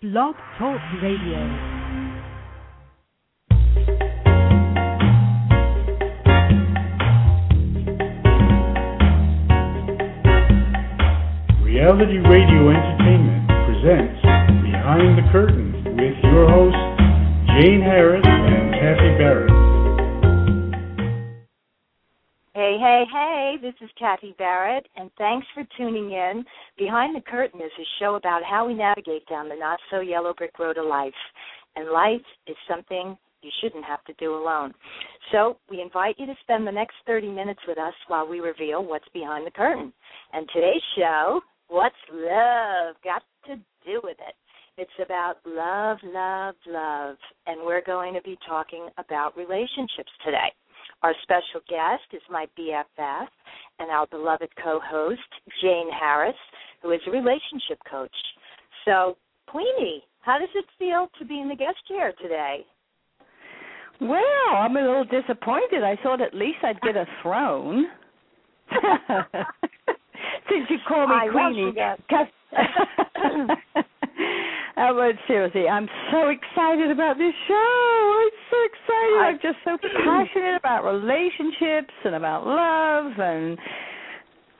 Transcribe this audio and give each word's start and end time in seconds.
Blog 0.00 0.36
Talk 0.56 0.78
Radio. 1.02 1.42
Reality 11.64 12.18
Radio 12.18 12.70
Entertainment 12.70 13.48
presents 13.66 14.22
Behind 14.62 15.18
the 15.18 15.28
Curtain 15.32 15.72
with 15.96 16.14
your 16.22 16.48
hosts, 16.48 16.78
Jane 17.58 17.80
Harris 17.82 18.22
and 18.24 18.70
Kathy 18.74 19.18
Barrett. 19.18 19.57
This 23.68 23.86
is 23.86 23.90
Kathy 23.98 24.34
Barrett, 24.38 24.86
and 24.96 25.10
thanks 25.18 25.46
for 25.52 25.62
tuning 25.76 26.10
in. 26.10 26.42
Behind 26.78 27.14
the 27.14 27.20
Curtain 27.20 27.60
is 27.60 27.70
a 27.78 27.84
show 28.00 28.14
about 28.14 28.42
how 28.42 28.66
we 28.66 28.72
navigate 28.72 29.28
down 29.28 29.50
the 29.50 29.56
not 29.56 29.78
so 29.90 30.00
yellow 30.00 30.32
brick 30.32 30.58
road 30.58 30.78
of 30.78 30.86
life. 30.86 31.12
And 31.76 31.90
life 31.90 32.24
is 32.46 32.56
something 32.66 33.18
you 33.42 33.50
shouldn't 33.60 33.84
have 33.84 34.02
to 34.04 34.14
do 34.14 34.34
alone. 34.34 34.72
So 35.32 35.58
we 35.68 35.82
invite 35.82 36.14
you 36.18 36.24
to 36.24 36.34
spend 36.40 36.66
the 36.66 36.72
next 36.72 36.94
30 37.06 37.30
minutes 37.30 37.60
with 37.68 37.76
us 37.76 37.92
while 38.06 38.26
we 38.26 38.40
reveal 38.40 38.82
what's 38.82 39.08
behind 39.12 39.46
the 39.46 39.50
curtain. 39.50 39.92
And 40.32 40.48
today's 40.54 40.82
show, 40.96 41.42
What's 41.68 41.94
Love 42.10 42.96
Got 43.04 43.22
to 43.48 43.56
Do 43.84 44.00
with 44.02 44.16
It? 44.26 44.34
It's 44.78 44.90
about 45.04 45.34
love, 45.44 45.98
love, 46.04 46.54
love. 46.66 47.16
And 47.46 47.60
we're 47.66 47.84
going 47.84 48.14
to 48.14 48.22
be 48.22 48.38
talking 48.48 48.88
about 48.96 49.36
relationships 49.36 50.12
today. 50.24 50.54
Our 51.02 51.14
special 51.22 51.60
guest 51.68 52.02
is 52.12 52.22
my 52.30 52.46
BFF 52.58 53.26
and 53.78 53.90
our 53.90 54.06
beloved 54.08 54.48
co 54.62 54.80
host, 54.84 55.20
Jane 55.62 55.90
Harris, 55.92 56.34
who 56.82 56.90
is 56.90 57.00
a 57.06 57.10
relationship 57.10 57.78
coach. 57.88 58.10
So, 58.84 59.16
Queenie, 59.46 60.02
how 60.22 60.38
does 60.38 60.48
it 60.54 60.64
feel 60.78 61.08
to 61.18 61.24
be 61.24 61.40
in 61.40 61.48
the 61.48 61.56
guest 61.56 61.78
chair 61.86 62.12
today? 62.20 62.66
Well, 64.00 64.56
I'm 64.56 64.76
a 64.76 64.80
little 64.80 65.04
disappointed. 65.04 65.82
I 65.82 65.96
thought 66.02 66.20
at 66.20 66.34
least 66.34 66.58
I'd 66.62 66.80
get 66.80 66.96
a 66.96 67.06
throne. 67.22 67.86
Since 70.48 70.70
you 70.70 70.78
call 70.86 71.08
me 71.08 71.14
I 71.14 71.28
Queenie. 71.30 71.74
Oh, 74.80 74.94
but 74.94 75.16
seriously, 75.26 75.66
I'm 75.66 75.88
so 76.12 76.28
excited 76.28 76.92
about 76.92 77.18
this 77.18 77.34
show. 77.48 78.22
I'm 78.22 78.30
so 78.48 78.56
excited. 78.70 79.18
I'm 79.18 79.40
just 79.42 79.58
so 79.64 79.76
passionate 80.04 80.54
about 80.56 80.84
relationships 80.84 81.92
and 82.04 82.14
about 82.14 82.46
love, 82.46 83.10
and 83.18 83.58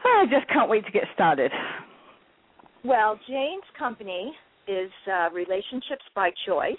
I 0.05 0.27
just 0.29 0.49
can't 0.53 0.69
wait 0.69 0.85
to 0.87 0.91
get 0.91 1.05
started. 1.15 1.53
Well, 2.85 3.17
Jane's 3.29 3.63
company 3.79 4.35
is 4.67 4.91
uh, 5.07 5.31
Relationships 5.33 6.03
by 6.17 6.33
Choice, 6.47 6.75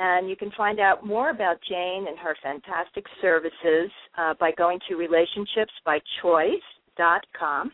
and 0.00 0.28
you 0.28 0.34
can 0.34 0.50
find 0.56 0.80
out 0.80 1.06
more 1.06 1.30
about 1.30 1.58
Jane 1.68 2.06
and 2.08 2.18
her 2.18 2.34
fantastic 2.42 3.06
services 3.22 3.88
uh, 4.18 4.34
by 4.40 4.50
going 4.58 4.80
to 4.88 4.96
relationshipsbychoice.com 4.96 7.70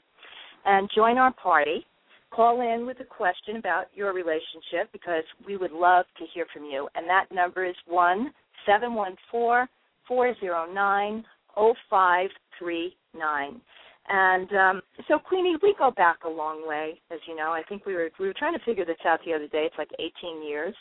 and 0.67 0.91
join 0.95 1.17
our 1.17 1.33
party. 1.33 1.87
Call 2.33 2.61
in 2.61 2.87
with 2.87 3.01
a 3.01 3.05
question 3.05 3.57
about 3.57 3.87
your 3.95 4.13
relationship 4.13 4.91
because 4.93 5.25
we 5.47 5.57
would 5.57 5.73
love 5.73 6.05
to 6.19 6.25
hear 6.33 6.47
from 6.53 6.65
you. 6.65 6.89
And 6.95 7.09
that 7.09 7.27
number 7.33 7.65
is 7.65 7.75
one 7.87 8.33
seven 8.67 8.95
one 8.95 9.17
four 9.31 9.69
four 10.07 10.35
zero 10.41 10.73
nine 10.73 11.25
zero 11.55 11.75
five 11.89 12.31
three 12.59 12.95
nine. 13.19 13.61
And 14.09 14.53
um, 14.53 14.83
so, 15.09 15.19
Queenie, 15.19 15.57
we 15.63 15.75
go 15.79 15.91
back 15.91 16.19
a 16.25 16.29
long 16.29 16.67
way, 16.67 17.01
as 17.13 17.19
you 17.29 17.37
know. 17.37 17.53
I 17.53 17.63
think 17.69 17.87
we 17.87 17.95
were 17.95 18.11
we 18.19 18.27
were 18.27 18.35
trying 18.35 18.59
to 18.59 18.65
figure 18.65 18.85
this 18.85 18.97
out 19.07 19.21
the 19.25 19.35
other 19.35 19.49
day. 19.49 19.67
It's 19.67 19.79
like 19.79 19.91
18 19.99 20.47
years, 20.47 20.75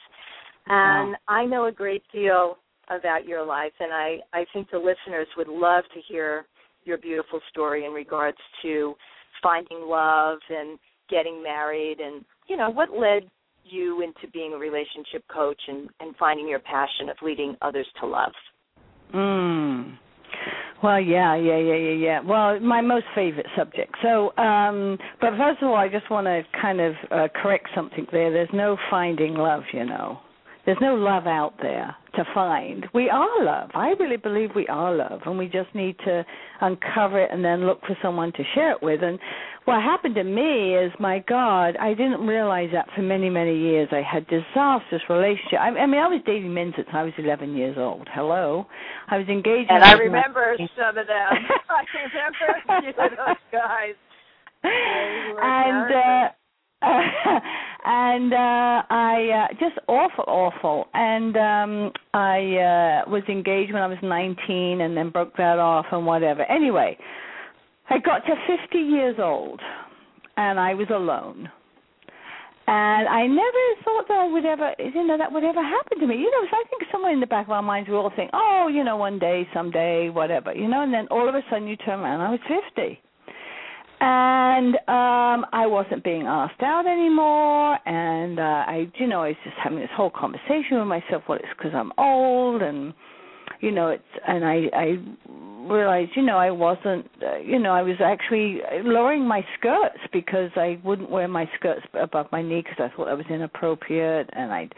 and 0.68 1.16
I 1.28 1.46
know 1.46 1.66
a 1.66 1.72
great 1.72 2.04
deal 2.14 2.58
about 2.90 3.28
your 3.28 3.46
life, 3.46 3.74
and 3.80 3.94
I 3.94 4.18
I 4.34 4.46
think 4.54 4.72
the 4.72 4.78
listeners 4.78 5.28
would 5.38 5.48
love 5.48 5.84
to 5.94 6.02
hear 6.08 6.46
your 6.86 6.98
beautiful 6.98 7.40
story 7.50 7.86
in 7.86 7.92
regards 7.92 8.38
to 8.64 8.96
finding 9.44 9.82
love 9.88 10.40
and 10.50 10.80
getting 11.10 11.42
married, 11.44 12.00
and 12.00 12.24
you 12.48 12.58
know 12.58 12.70
what 12.70 12.90
led 12.92 13.24
you 13.64 14.02
into 14.02 14.32
being 14.32 14.54
a 14.54 14.58
relationship 14.58 15.24
coach 15.34 15.62
and 15.68 15.90
and 16.00 16.16
finding 16.18 16.48
your 16.48 16.60
passion 16.60 17.10
of 17.10 17.18
leading 17.22 17.56
others 17.62 17.88
to 18.00 18.08
love. 18.08 18.34
Mm. 19.14 19.98
Well, 20.82 21.00
yeah, 21.00 21.36
yeah, 21.36 21.58
yeah, 21.58 21.76
yeah, 21.76 21.92
yeah. 21.92 22.20
Well, 22.22 22.60
my 22.62 22.80
most 22.80 23.06
favorite 23.14 23.48
subject. 23.58 23.94
So, 24.02 24.36
um, 24.38 24.98
but 25.20 25.32
first 25.38 25.62
of 25.62 25.70
all, 25.70 25.76
I 25.76 25.90
just 25.90 26.10
want 26.10 26.26
to 26.26 26.42
kind 26.62 26.80
of 26.80 26.94
uh, 27.12 27.28
correct 27.42 27.68
something 27.76 28.08
there. 28.14 28.32
There's 28.32 28.50
no 28.54 28.78
finding 28.90 29.34
love, 29.34 29.64
you 29.74 29.86
know. 29.86 30.20
There's 30.70 30.78
no 30.82 30.94
love 30.94 31.26
out 31.26 31.56
there 31.64 31.96
to 32.14 32.24
find. 32.32 32.86
We 32.94 33.10
are 33.10 33.44
love. 33.44 33.72
I 33.74 33.96
really 34.00 34.18
believe 34.18 34.52
we 34.56 34.68
are 34.68 34.94
love, 34.94 35.22
and 35.26 35.36
we 35.36 35.48
just 35.48 35.74
need 35.74 35.96
to 36.06 36.24
uncover 36.62 37.20
it 37.20 37.32
and 37.34 37.44
then 37.44 37.66
look 37.66 37.82
for 37.88 37.98
someone 38.04 38.32
to 38.34 38.44
share 38.54 38.74
it 38.74 38.84
with. 38.84 39.02
And 39.02 39.18
what 39.66 39.82
happened 39.82 40.14
to 40.14 40.24
me 40.24 40.76
is, 40.76 40.92
my 41.00 41.26
God, 41.28 41.76
I 41.78 41.96
didn't 41.96 42.22
realize 42.22 42.70
that 42.72 42.86
for 42.96 43.02
many, 43.02 43.32
many 43.32 43.58
years 43.58 43.90
I 43.92 44.04
had 44.04 44.28
disastrous 44.28 45.02
relationship. 45.10 45.58
I, 45.60 45.70
I 45.70 45.88
mean, 45.88 46.00
I 46.00 46.08
was 46.08 46.22
dating 46.24 46.54
men 46.54 46.72
since 46.76 46.88
I 46.94 47.02
was 47.02 47.14
11 47.18 47.58
years 47.58 47.76
old. 47.80 48.08
Hello, 48.14 48.68
I 49.08 49.18
was 49.18 49.28
engaged. 49.28 49.72
And 49.72 49.84
I 49.84 49.94
remember 49.94 50.56
some 50.78 51.00
of 51.00 51.08
them. 51.08 51.10
I 51.68 51.84
remember 51.98 52.86
you 52.86 52.94
know, 52.94 53.10
those 53.26 53.38
guys. 53.52 53.96
And 55.42 55.96
uh 55.96 56.30
and 57.86 58.34
uh 58.34 58.84
I 58.90 59.48
uh 59.50 59.54
just 59.54 59.80
awful 59.88 60.26
awful 60.28 60.88
and 60.94 61.36
um 61.38 61.92
I 62.14 63.04
uh 63.06 63.10
was 63.10 63.24
engaged 63.30 63.74
when 63.74 63.82
I 63.82 63.88
was 63.88 63.98
19 64.02 64.82
and 64.82 64.96
then 64.96 65.10
broke 65.10 65.36
that 65.38 65.60
off 65.60 65.86
and 65.92 66.06
whatever. 66.06 66.44
Anyway, 66.44 66.98
I 67.90 68.00
got 68.00 68.20
to 68.20 68.36
50 68.66 68.78
years 68.78 69.16
old 69.20 69.60
and 70.38 70.60
I 70.60 70.74
was 70.74 70.88
alone. 70.90 71.50
And 72.68 73.08
I 73.08 73.26
never 73.26 73.64
thought 73.84 74.08
that 74.10 74.20
I 74.20 74.28
would 74.28 74.46
ever, 74.46 74.76
you 74.78 75.08
know, 75.08 75.18
that 75.18 75.32
would 75.32 75.44
ever 75.44 75.64
happen 75.64 76.00
to 76.00 76.06
me. 76.06 76.18
You 76.18 76.30
know, 76.30 76.48
so 76.52 76.56
I 76.56 76.64
think 76.70 76.84
somewhere 76.92 77.12
in 77.12 77.20
the 77.20 77.26
back 77.26 77.48
of 77.48 77.52
our 77.52 77.64
minds 77.64 77.90
we 77.90 77.96
all 77.96 78.12
think, 78.16 78.30
oh, 78.32 78.70
you 78.72 78.84
know, 78.84 78.96
one 78.96 79.18
day, 79.18 79.48
someday, 79.56 80.10
whatever, 80.10 80.54
you 80.54 80.68
know, 80.68 80.84
and 80.84 80.94
then 80.94 81.08
all 81.10 81.28
of 81.28 81.34
a 81.34 81.42
sudden 81.50 81.68
you 81.68 81.76
turn 81.78 82.00
around, 82.00 82.22
and 82.22 82.24
I 82.24 82.30
was 82.30 82.40
50 82.76 83.02
and 84.02 84.76
um 84.88 85.46
I 85.52 85.66
wasn't 85.66 86.04
being 86.04 86.24
asked 86.26 86.62
out 86.62 86.86
anymore 86.88 87.78
and 87.86 88.40
uh 88.40 88.64
I 88.68 88.88
you 88.96 89.08
know 89.08 89.22
I 89.24 89.30
was 89.30 89.38
just 89.44 89.58
having 89.62 89.80
this 89.80 89.90
whole 89.96 90.10
conversation 90.10 90.80
with 90.80 90.88
myself 90.88 91.24
well 91.28 91.40
it's 91.42 91.60
cuz 91.62 91.72
I'm 91.74 91.92
old 91.98 92.62
and 92.62 92.94
you 93.60 93.72
know 93.72 93.90
it's 93.90 94.04
and 94.28 94.46
I 94.46 94.70
I 94.74 95.00
realized 95.72 96.12
you 96.16 96.24
know 96.24 96.38
I 96.38 96.52
wasn't 96.52 97.10
uh, 97.22 97.38
you 97.38 97.60
know 97.60 97.72
I 97.72 97.82
was 97.82 97.98
actually 98.00 98.62
lowering 98.84 99.26
my 99.26 99.46
skirts 99.58 100.00
because 100.14 100.52
I 100.56 100.80
wouldn't 100.84 101.10
wear 101.10 101.28
my 101.28 101.50
skirts 101.58 101.86
above 101.94 102.32
my 102.32 102.42
knee 102.42 102.64
cuz 102.64 102.78
I 102.80 102.88
thought 102.96 103.06
that 103.08 103.18
was 103.18 103.28
inappropriate 103.30 104.30
and 104.34 104.54
I 104.54 104.70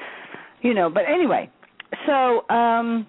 you 0.61 0.73
know 0.73 0.89
but 0.89 1.03
anyway 1.07 1.49
so 2.07 2.45
um 2.49 3.05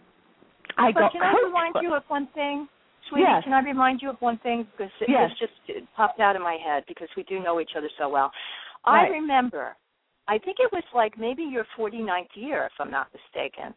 I 0.76 0.92
But 0.92 1.00
got 1.00 1.12
can 1.12 1.22
I 1.22 1.32
remind 1.46 1.74
you 1.80 1.94
of 1.94 2.02
one 2.08 2.26
thing? 2.34 2.68
Sweetie, 3.12 3.28
Yes. 3.28 3.44
can 3.44 3.52
I 3.52 3.60
remind 3.60 4.00
you 4.00 4.10
of 4.10 4.20
one 4.20 4.38
thing? 4.38 4.64
Because 4.72 4.90
it 5.00 5.08
Yes. 5.08 5.30
this 5.30 5.38
just 5.38 5.52
it 5.68 5.84
popped 5.94 6.20
out 6.20 6.34
of 6.34 6.42
my 6.42 6.56
head 6.56 6.84
because 6.88 7.08
we 7.16 7.22
do 7.24 7.40
know 7.40 7.60
each 7.60 7.76
other 7.76 7.90
so 7.98 8.08
well. 8.08 8.32
Right. 8.86 9.08
I 9.08 9.12
remember, 9.12 9.76
I 10.28 10.38
think 10.38 10.58
it 10.60 10.72
was 10.72 10.84
like 10.94 11.18
maybe 11.18 11.42
your 11.42 11.64
49th 11.76 12.34
year, 12.34 12.64
if 12.64 12.72
I'm 12.80 12.90
not 12.90 13.08
mistaken, 13.12 13.74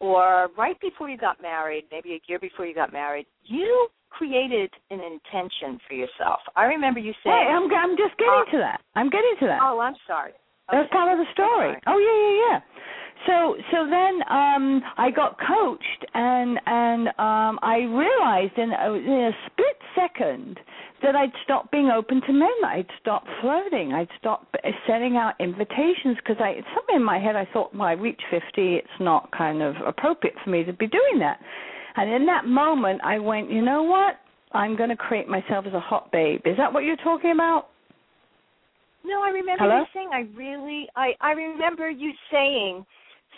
or 0.00 0.48
right 0.56 0.80
before 0.80 1.08
you 1.10 1.18
got 1.18 1.40
married, 1.42 1.84
maybe 1.92 2.14
a 2.14 2.20
year 2.26 2.38
before 2.38 2.64
you 2.66 2.74
got 2.74 2.92
married, 2.92 3.26
you 3.44 3.88
created 4.08 4.70
an 4.90 5.00
intention 5.00 5.78
for 5.86 5.94
yourself. 5.94 6.40
I 6.56 6.64
remember 6.64 7.00
you 7.00 7.12
saying, 7.22 7.36
Hey, 7.46 7.52
I'm 7.52 7.72
I'm 7.72 7.96
just 7.96 8.16
getting 8.16 8.44
Uh, 8.48 8.50
to 8.52 8.58
that. 8.58 8.80
I'm 8.94 9.10
getting 9.10 9.36
to 9.40 9.46
that. 9.46 9.60
"Oh, 9.62 9.78
I'm 9.78 9.94
sorry." 10.06 10.32
That's 10.70 10.86
Okay. 10.86 10.92
part 10.92 11.12
of 11.12 11.18
the 11.18 11.30
story. 11.32 11.76
Oh 11.86 11.98
yeah, 11.98 12.18
yeah, 12.26 12.34
yeah. 12.46 12.60
So 13.26 13.56
so 13.70 13.86
then 13.88 14.22
um 14.30 14.82
I 14.96 15.10
got 15.14 15.36
coached 15.38 16.06
and 16.14 16.58
and 16.66 17.08
um 17.18 17.58
I 17.62 17.78
realized 17.88 18.56
in 18.56 18.72
a, 18.72 18.92
in 18.94 19.32
a 19.32 19.32
split 19.46 19.76
second 19.94 20.58
that 21.02 21.16
I'd 21.16 21.32
stopped 21.44 21.70
being 21.70 21.90
open 21.90 22.20
to 22.26 22.32
men. 22.32 22.48
I'd 22.64 22.86
stopped 23.00 23.28
flirting. 23.40 23.92
I'd 23.92 24.08
stopped 24.18 24.56
sending 24.86 25.16
out 25.16 25.34
invitations 25.40 26.16
because 26.16 26.36
I 26.40 26.60
something 26.74 26.96
in 26.96 27.04
my 27.04 27.18
head 27.18 27.36
I 27.36 27.48
thought, 27.52 27.74
well, 27.74 27.88
I 27.88 27.92
reached 27.92 28.22
50, 28.30 28.42
it's 28.56 28.88
not 29.00 29.30
kind 29.32 29.62
of 29.62 29.76
appropriate 29.86 30.36
for 30.44 30.50
me 30.50 30.64
to 30.64 30.72
be 30.72 30.86
doing 30.86 31.18
that. 31.20 31.38
And 31.96 32.10
in 32.12 32.26
that 32.26 32.46
moment, 32.46 33.00
I 33.02 33.18
went, 33.18 33.50
you 33.50 33.62
know 33.62 33.82
what? 33.82 34.16
I'm 34.52 34.76
going 34.76 34.90
to 34.90 34.96
create 34.96 35.28
myself 35.28 35.64
as 35.66 35.72
a 35.74 35.80
hot 35.80 36.10
babe. 36.12 36.42
Is 36.44 36.56
that 36.56 36.72
what 36.72 36.84
you're 36.84 36.96
talking 36.96 37.32
about? 37.32 37.68
No, 39.04 39.22
I 39.22 39.30
remember 39.30 39.64
Hello? 39.64 39.78
you 39.78 39.86
saying 39.94 40.10
I 40.12 40.26
really 40.36 40.88
I 40.94 41.12
I 41.20 41.32
remember 41.32 41.88
you 41.88 42.12
saying 42.30 42.84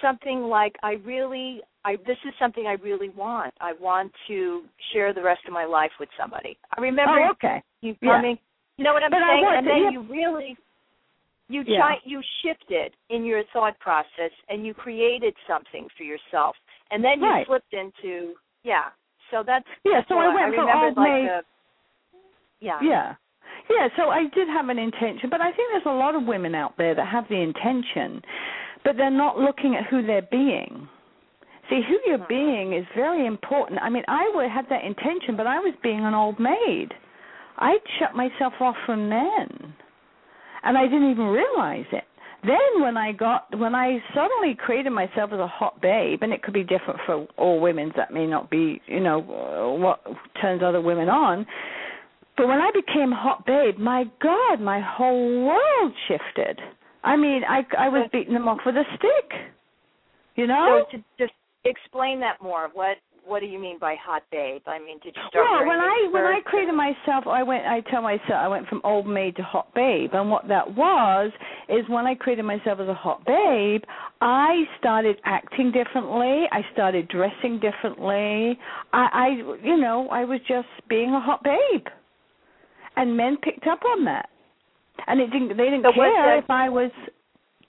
something 0.02 0.43
like 0.44 0.76
I 0.82 0.93
really 1.04 1.62
I 1.84 1.96
this 2.06 2.19
is 2.26 2.34
something 2.38 2.66
I 2.66 2.75
really 2.82 3.08
want. 3.10 3.54
I 3.60 3.72
want 3.81 4.12
to 4.28 4.62
share 4.93 5.12
the 5.14 5.22
rest 5.22 5.40
of 5.46 5.52
my 5.52 5.64
life 5.64 5.90
with 5.99 6.08
somebody. 6.20 6.58
I 6.76 6.81
remember 6.81 7.19
Oh, 7.26 7.31
okay. 7.32 7.62
you 7.81 7.96
Yeah. 8.02 8.16
coming. 8.16 8.38
You 8.76 8.84
know 8.84 8.93
what 8.93 9.02
I'm 9.02 9.10
But 9.10 9.20
saying? 9.28 9.44
and 9.58 9.66
then 9.66 9.82
yeah. 9.84 9.90
you 9.90 10.00
really 10.02 10.56
you 11.49 11.62
Yeah. 11.66 11.78
try 11.78 11.96
you 12.04 12.20
shifted 12.43 12.94
in 13.10 13.25
your 13.25 13.43
thought 13.52 13.78
process 13.81 14.31
and 14.49 14.64
you 14.66 14.75
created 14.75 15.34
something 15.46 15.88
for 15.96 16.02
yourself 16.05 16.56
and 16.90 17.02
then 17.05 17.20
you 17.20 17.28
Right. 17.28 17.46
flipped 17.46 17.72
into 17.75 18.34
yeah 18.64 18.90
so 19.31 19.43
that's 19.43 19.66
Yeah, 19.84 19.96
that's 19.96 20.08
so 20.08 20.19
I 20.19 20.28
went 20.34 20.55
from 20.55 20.66
remembered 20.66 20.96
like 20.96 21.10
maid- 21.12 21.28
the 21.28 21.44
yeah 22.60 22.78
Yeah. 22.82 23.14
Yeah, 23.70 23.88
so 23.96 24.10
I 24.10 24.26
did 24.34 24.48
have 24.48 24.69
an 24.70 24.78
intention, 24.78 25.31
but 25.31 25.40
I 25.40 25.52
think 25.52 25.70
there's 25.72 25.87
a 25.87 25.90
lot 25.96 26.14
of 26.14 26.25
women 26.25 26.55
out 26.55 26.76
there 26.78 26.94
that 26.94 27.06
have 27.06 27.28
the 27.28 27.37
intention, 27.40 28.20
but 28.84 28.96
they're 28.96 29.11
not 29.11 29.38
looking 29.38 29.76
at 29.76 29.87
who 29.87 30.02
they're 30.02 30.23
being. 30.31 30.88
See, 31.70 31.81
who 31.82 31.99
you're 32.05 32.19
Mhm. 32.19 32.29
being 32.29 32.73
is 32.73 32.87
very 32.94 33.25
important. 33.25 33.81
I 33.82 33.88
mean, 33.88 34.05
I 34.08 34.29
would 34.34 34.50
had 34.50 34.69
that 34.69 34.84
intention, 34.84 35.37
but 35.37 35.46
I 35.46 35.58
was 35.61 35.75
being 35.76 36.05
an 36.05 36.14
old 36.14 36.38
maid. 36.38 36.94
I'd 37.58 37.87
shut 37.99 38.14
myself 38.14 38.61
off 38.61 38.76
from 38.84 39.08
men, 39.08 39.75
and 40.64 40.76
I 40.76 40.87
didn't 40.87 41.11
even 41.11 41.29
realize 41.29 41.87
it. 41.93 42.05
Then 42.43 42.81
when 42.81 42.96
I 42.96 43.12
got 43.12 43.55
when 43.55 43.75
I 43.75 44.02
suddenly 44.12 44.56
created 44.56 44.90
myself 44.90 45.32
as 45.32 45.38
a 45.38 45.46
hot 45.46 45.81
babe, 45.81 46.25
and 46.25 46.32
it 46.32 46.43
could 46.43 46.55
be 46.55 46.64
different 46.64 47.00
for 47.06 47.26
all 47.37 47.61
women. 47.61 47.93
That 47.96 48.12
may 48.12 48.26
not 48.26 48.50
be, 48.50 48.82
you 48.87 48.99
know, 48.99 49.20
what 49.79 50.00
turns 50.40 50.62
other 50.62 50.81
women 50.81 51.08
on. 51.08 51.46
But 52.37 52.49
when 52.49 52.61
I 52.61 52.70
became 52.73 53.12
hot 53.12 53.46
babe, 53.46 53.79
my 53.79 54.05
God, 54.20 54.61
my 54.61 54.81
whole 54.81 55.44
world 55.46 55.93
shifted. 56.08 56.61
I 57.04 57.16
mean, 57.16 57.43
I 57.49 57.66
I 57.78 57.88
was 57.88 58.08
beating 58.12 58.34
them 58.34 58.49
off 58.49 58.60
with 58.64 58.76
a 58.76 58.84
stick. 58.96 59.40
You 60.37 60.46
know? 60.46 60.84
so 60.90 60.96
to 60.96 61.04
just 61.19 61.34
explain 61.64 62.20
that 62.20 62.43
more 62.43 62.70
what 62.72 62.96
what 63.25 63.40
do 63.40 63.46
you 63.46 63.58
mean 63.58 63.78
by 63.78 63.94
hot 64.02 64.22
babe 64.32 64.62
i 64.66 64.78
mean 64.78 64.99
did 65.02 65.14
you 65.14 65.22
start 65.28 65.46
Well, 65.49 65.69
when 65.69 65.78
I 65.78 66.08
when 66.10 66.25
I 66.25 66.40
created 66.44 66.75
myself, 66.75 67.26
I 67.26 67.43
went. 67.43 67.64
I 67.66 67.81
tell 67.90 68.02
myself 68.02 68.32
I 68.32 68.49
went 68.49 68.66
from 68.66 68.81
old 68.82 69.06
maid 69.06 69.37
to 69.37 69.43
hot 69.43 69.72
babe, 69.75 70.10
and 70.12 70.31
what 70.31 70.49
that 70.49 70.75
was 70.75 71.31
is 71.69 71.84
when 71.88 72.06
I 72.06 72.14
created 72.14 72.44
myself 72.44 72.81
as 72.81 72.88
a 72.88 72.94
hot 72.94 73.25
babe, 73.25 73.82
I 74.20 74.64
started 74.81 75.19
acting 75.25 75.70
differently. 75.70 76.46
I 76.50 76.62
started 76.72 77.08
dressing 77.08 77.60
differently. 77.60 78.58
I, 78.93 79.06
I 79.12 79.28
you 79.62 79.76
know, 79.76 80.08
I 80.10 80.25
was 80.25 80.40
just 80.48 80.69
being 80.88 81.10
a 81.10 81.20
hot 81.20 81.44
babe, 81.44 81.87
and 82.96 83.16
men 83.16 83.37
picked 83.40 83.66
up 83.69 83.81
on 83.84 84.05
that, 84.06 84.31
and 85.06 85.21
it 85.21 85.31
didn't. 85.31 85.56
They 85.56 85.65
didn't 85.65 85.83
So 85.83 85.93
care 85.93 86.39
if 86.39 86.50
I 86.50 86.69
was 86.69 86.91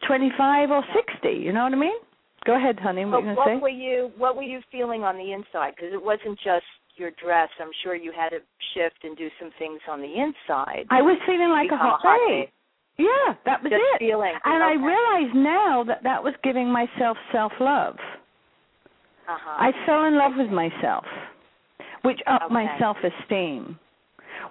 twenty 0.07 0.31
five 0.37 0.71
or 0.71 0.83
sixty. 0.93 1.37
You 1.39 1.53
know 1.53 1.63
what 1.63 1.73
I 1.73 1.77
mean? 1.77 1.97
Go 2.45 2.55
ahead, 2.55 2.79
honey. 2.79 3.05
What 3.05 3.21
gonna 3.21 3.35
what 3.35 3.47
say? 3.47 3.55
were 3.57 3.69
you 3.69 4.11
what 4.17 4.35
were 4.35 4.43
you 4.43 4.59
feeling 4.71 5.03
on 5.03 5.17
the 5.17 5.31
inside? 5.31 5.73
Because 5.75 5.93
it 5.93 6.03
wasn't 6.03 6.37
just 6.43 6.65
your 6.95 7.11
dress. 7.23 7.49
I'm 7.59 7.71
sure 7.83 7.95
you 7.95 8.11
had 8.15 8.29
to 8.29 8.39
shift 8.73 9.03
and 9.03 9.17
do 9.17 9.29
some 9.39 9.51
things 9.57 9.79
on 9.89 10.01
the 10.01 10.13
inside. 10.13 10.85
I 10.89 11.01
was 11.01 11.17
feeling 11.25 11.49
like 11.49 11.71
a 11.71 11.77
hot, 11.77 11.99
a 12.03 12.07
hot 12.07 12.29
babe. 12.29 12.49
Yeah, 12.97 13.33
that 13.45 13.63
was 13.63 13.71
Just 13.71 13.81
it. 13.81 13.99
feeling. 13.99 14.33
And 14.45 14.63
I 14.63 14.73
Okay. 14.73 14.83
realize 14.85 15.33
now 15.33 15.83
that 15.87 16.03
that 16.03 16.23
was 16.23 16.35
giving 16.43 16.69
myself 16.69 17.17
self 17.31 17.51
love. 17.59 17.97
Uh-huh. 19.27 19.57
I 19.57 19.71
fell 19.85 20.03
in 20.05 20.17
love 20.17 20.33
with 20.37 20.51
myself, 20.51 21.05
which 22.03 22.19
upped 22.27 22.51
my 22.51 22.77
self 22.77 22.97
esteem. 23.03 23.79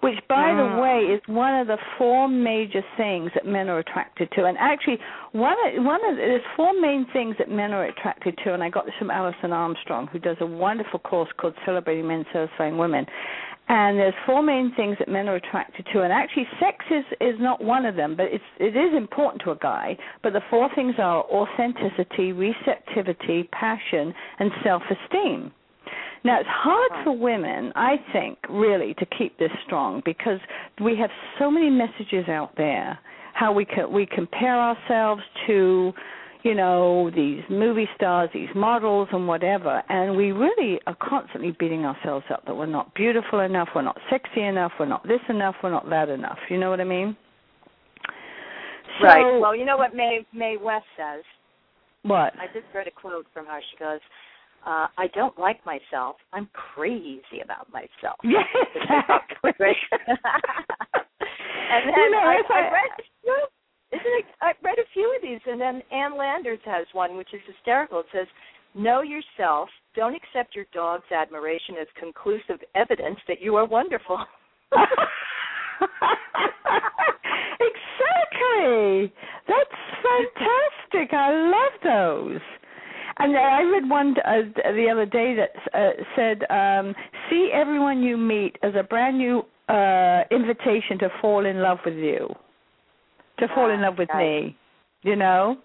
Which, 0.00 0.18
by 0.28 0.50
Mm. 0.50 0.76
the 0.76 0.82
way, 0.82 0.98
is 1.14 1.20
one 1.26 1.54
of 1.54 1.66
the 1.66 1.78
four 1.98 2.28
major 2.28 2.82
things 2.96 3.30
that 3.34 3.46
men 3.46 3.68
are 3.68 3.78
attracted 3.78 4.30
to. 4.32 4.46
And 4.46 4.58
actually, 4.58 4.98
one 5.32 5.56
of, 5.66 5.84
one 5.84 6.04
of 6.04 6.16
there's 6.16 6.42
four 6.56 6.72
main 6.80 7.04
things 7.12 7.36
that 7.38 7.50
men 7.50 7.72
are 7.72 7.84
attracted 7.84 8.36
to. 8.38 8.54
And 8.54 8.62
I 8.62 8.68
got 8.68 8.86
this 8.86 8.94
from 8.98 9.10
Alison 9.10 9.52
Armstrong, 9.52 10.08
who 10.08 10.18
does 10.18 10.36
a 10.40 10.46
wonderful 10.46 10.98
course 10.98 11.30
called 11.36 11.54
Celebrating 11.64 12.06
Men, 12.06 12.24
Satisfying 12.32 12.78
Women. 12.78 13.06
And 13.68 13.98
there's 13.98 14.14
four 14.26 14.42
main 14.42 14.72
things 14.74 14.98
that 14.98 15.08
men 15.08 15.28
are 15.28 15.36
attracted 15.36 15.86
to, 15.92 16.02
and 16.02 16.12
actually, 16.12 16.48
sex 16.58 16.84
is 16.90 17.04
is 17.20 17.38
not 17.38 17.62
one 17.62 17.86
of 17.86 17.94
them, 17.94 18.16
but 18.16 18.26
it's 18.26 18.44
it 18.58 18.76
is 18.76 18.92
important 18.94 19.40
to 19.42 19.52
a 19.52 19.56
guy. 19.56 19.96
But 20.22 20.32
the 20.32 20.42
four 20.50 20.68
things 20.74 20.96
are 20.98 21.22
authenticity, 21.22 22.32
receptivity, 22.32 23.48
passion, 23.52 24.12
and 24.40 24.50
self-esteem. 24.64 25.52
Now, 26.24 26.38
it's 26.38 26.48
hard 26.48 27.04
for 27.04 27.16
women, 27.16 27.72
I 27.74 27.96
think, 28.12 28.38
really, 28.48 28.94
to 28.94 29.06
keep 29.18 29.38
this 29.38 29.50
strong 29.66 30.02
because 30.04 30.38
we 30.82 30.96
have 30.96 31.10
so 31.38 31.50
many 31.50 31.68
messages 31.68 32.28
out 32.28 32.52
there. 32.56 32.98
How 33.34 33.52
we 33.52 33.64
can, 33.64 33.92
we 33.92 34.06
compare 34.06 34.56
ourselves 34.56 35.22
to, 35.48 35.92
you 36.44 36.54
know, 36.54 37.10
these 37.10 37.42
movie 37.50 37.88
stars, 37.96 38.30
these 38.32 38.50
models, 38.54 39.08
and 39.10 39.26
whatever, 39.26 39.82
and 39.88 40.16
we 40.16 40.30
really 40.32 40.78
are 40.86 40.96
constantly 41.00 41.56
beating 41.58 41.84
ourselves 41.84 42.26
up 42.30 42.44
that 42.46 42.54
we're 42.54 42.66
not 42.66 42.94
beautiful 42.94 43.40
enough, 43.40 43.68
we're 43.74 43.82
not 43.82 43.98
sexy 44.10 44.42
enough, 44.42 44.72
we're 44.78 44.86
not 44.86 45.02
this 45.08 45.20
enough, 45.28 45.56
we're 45.62 45.70
not 45.70 45.88
that 45.90 46.08
enough. 46.08 46.38
You 46.50 46.58
know 46.58 46.70
what 46.70 46.80
I 46.80 46.84
mean? 46.84 47.16
So, 49.00 49.06
right. 49.06 49.40
Well, 49.40 49.56
you 49.56 49.64
know 49.64 49.76
what 49.76 49.94
Mae 49.94 50.26
Mae 50.32 50.56
West 50.62 50.84
says. 50.96 51.24
what? 52.02 52.34
I 52.38 52.46
just 52.52 52.66
read 52.74 52.86
a 52.86 52.90
quote 52.90 53.26
from 53.32 53.46
her. 53.46 53.60
She 53.70 53.78
goes, 53.78 54.00
uh, 54.66 54.86
"I 54.98 55.06
don't 55.14 55.38
like 55.38 55.64
myself. 55.66 56.16
I'm 56.32 56.48
crazy 56.52 57.40
about 57.44 57.70
myself." 57.72 58.16
Yes, 58.24 58.46
exactly. 58.74 59.52
and 61.72 61.88
then 61.88 61.94
You 61.96 62.10
know, 62.10 62.18
I, 62.18 62.40
I 62.48 62.58
I- 62.58 62.72
read, 62.72 62.90
no, 63.24 63.34
isn't 63.92 64.14
it? 64.18 64.24
I 64.40 64.52
read 64.62 64.78
a 64.78 64.86
few 64.92 65.14
of 65.16 65.22
these, 65.22 65.40
and 65.46 65.60
then 65.60 65.82
Ann 65.92 66.16
Landers 66.16 66.60
has 66.64 66.86
one 66.92 67.16
which 67.16 67.32
is 67.34 67.40
hysterical. 67.46 68.00
It 68.00 68.06
says, 68.12 68.26
"Know 68.74 69.02
yourself. 69.02 69.68
Don't 69.94 70.14
accept 70.14 70.54
your 70.56 70.66
dog's 70.72 71.10
admiration 71.12 71.76
as 71.80 71.86
conclusive 71.98 72.60
evidence 72.74 73.18
that 73.28 73.40
you 73.40 73.56
are 73.56 73.66
wonderful." 73.66 74.18
exactly. 77.60 79.12
That's 79.48 79.78
fantastic. 80.02 81.12
I 81.12 81.30
love 81.50 81.74
those. 81.82 82.40
And 83.18 83.36
I 83.36 83.62
read 83.62 83.88
one 83.88 84.14
uh, 84.24 84.42
the 84.72 84.88
other 84.90 85.06
day 85.06 85.34
that 85.36 85.50
uh, 85.74 85.90
said, 86.16 86.44
um, 86.50 86.94
"See 87.28 87.50
everyone 87.52 88.02
you 88.02 88.16
meet 88.16 88.56
as 88.62 88.72
a 88.78 88.82
brand 88.82 89.18
new 89.18 89.42
uh, 89.68 90.22
invitation 90.30 90.98
to 91.00 91.08
fall 91.20 91.44
in 91.46 91.60
love 91.60 91.78
with 91.84 91.94
you, 91.96 92.28
to 93.38 93.48
fall 93.54 93.70
in 93.70 93.80
Ah, 93.80 93.88
love 93.88 93.98
with 93.98 94.08
me." 94.16 94.56
You 95.02 95.16
know. 95.16 95.56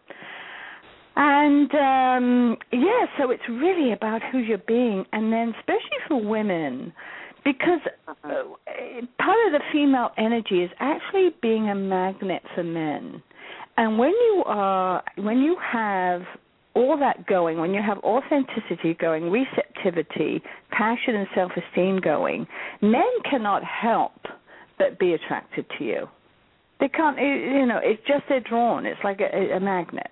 And 1.19 1.71
um 1.73 2.57
yeah, 2.71 3.05
so 3.17 3.31
it's 3.31 3.41
really 3.49 3.91
about 3.91 4.21
who 4.31 4.37
you're 4.37 4.59
being, 4.59 5.03
and 5.13 5.33
then 5.33 5.53
especially 5.59 5.99
for 6.07 6.23
women, 6.23 6.93
because 7.43 7.79
uh, 8.07 8.43
part 9.17 9.37
of 9.47 9.51
the 9.53 9.61
female 9.71 10.11
energy 10.17 10.61
is 10.63 10.69
actually 10.79 11.29
being 11.41 11.69
a 11.69 11.75
magnet 11.75 12.43
for 12.53 12.63
men. 12.63 13.23
And 13.77 13.97
when 13.97 14.11
you 14.11 14.43
are, 14.45 15.03
when 15.15 15.39
you 15.39 15.57
have 15.59 16.21
all 16.77 16.97
that 16.99 17.25
going, 17.25 17.57
when 17.59 17.73
you 17.73 17.81
have 17.81 17.97
authenticity 17.99 18.93
going, 18.93 19.31
receptivity, 19.31 20.41
passion, 20.71 21.15
and 21.15 21.27
self-esteem 21.33 21.99
going, 22.01 22.45
men 22.81 23.11
cannot 23.29 23.63
help 23.63 24.13
but 24.77 24.99
be 24.99 25.13
attracted 25.13 25.65
to 25.77 25.83
you. 25.83 26.07
They 26.79 26.89
can't, 26.89 27.17
you 27.17 27.65
know, 27.65 27.79
it's 27.81 28.01
just 28.07 28.23
they're 28.29 28.39
drawn. 28.39 28.85
It's 28.85 28.99
like 29.03 29.19
a, 29.19 29.55
a 29.55 29.59
magnet. 29.59 30.11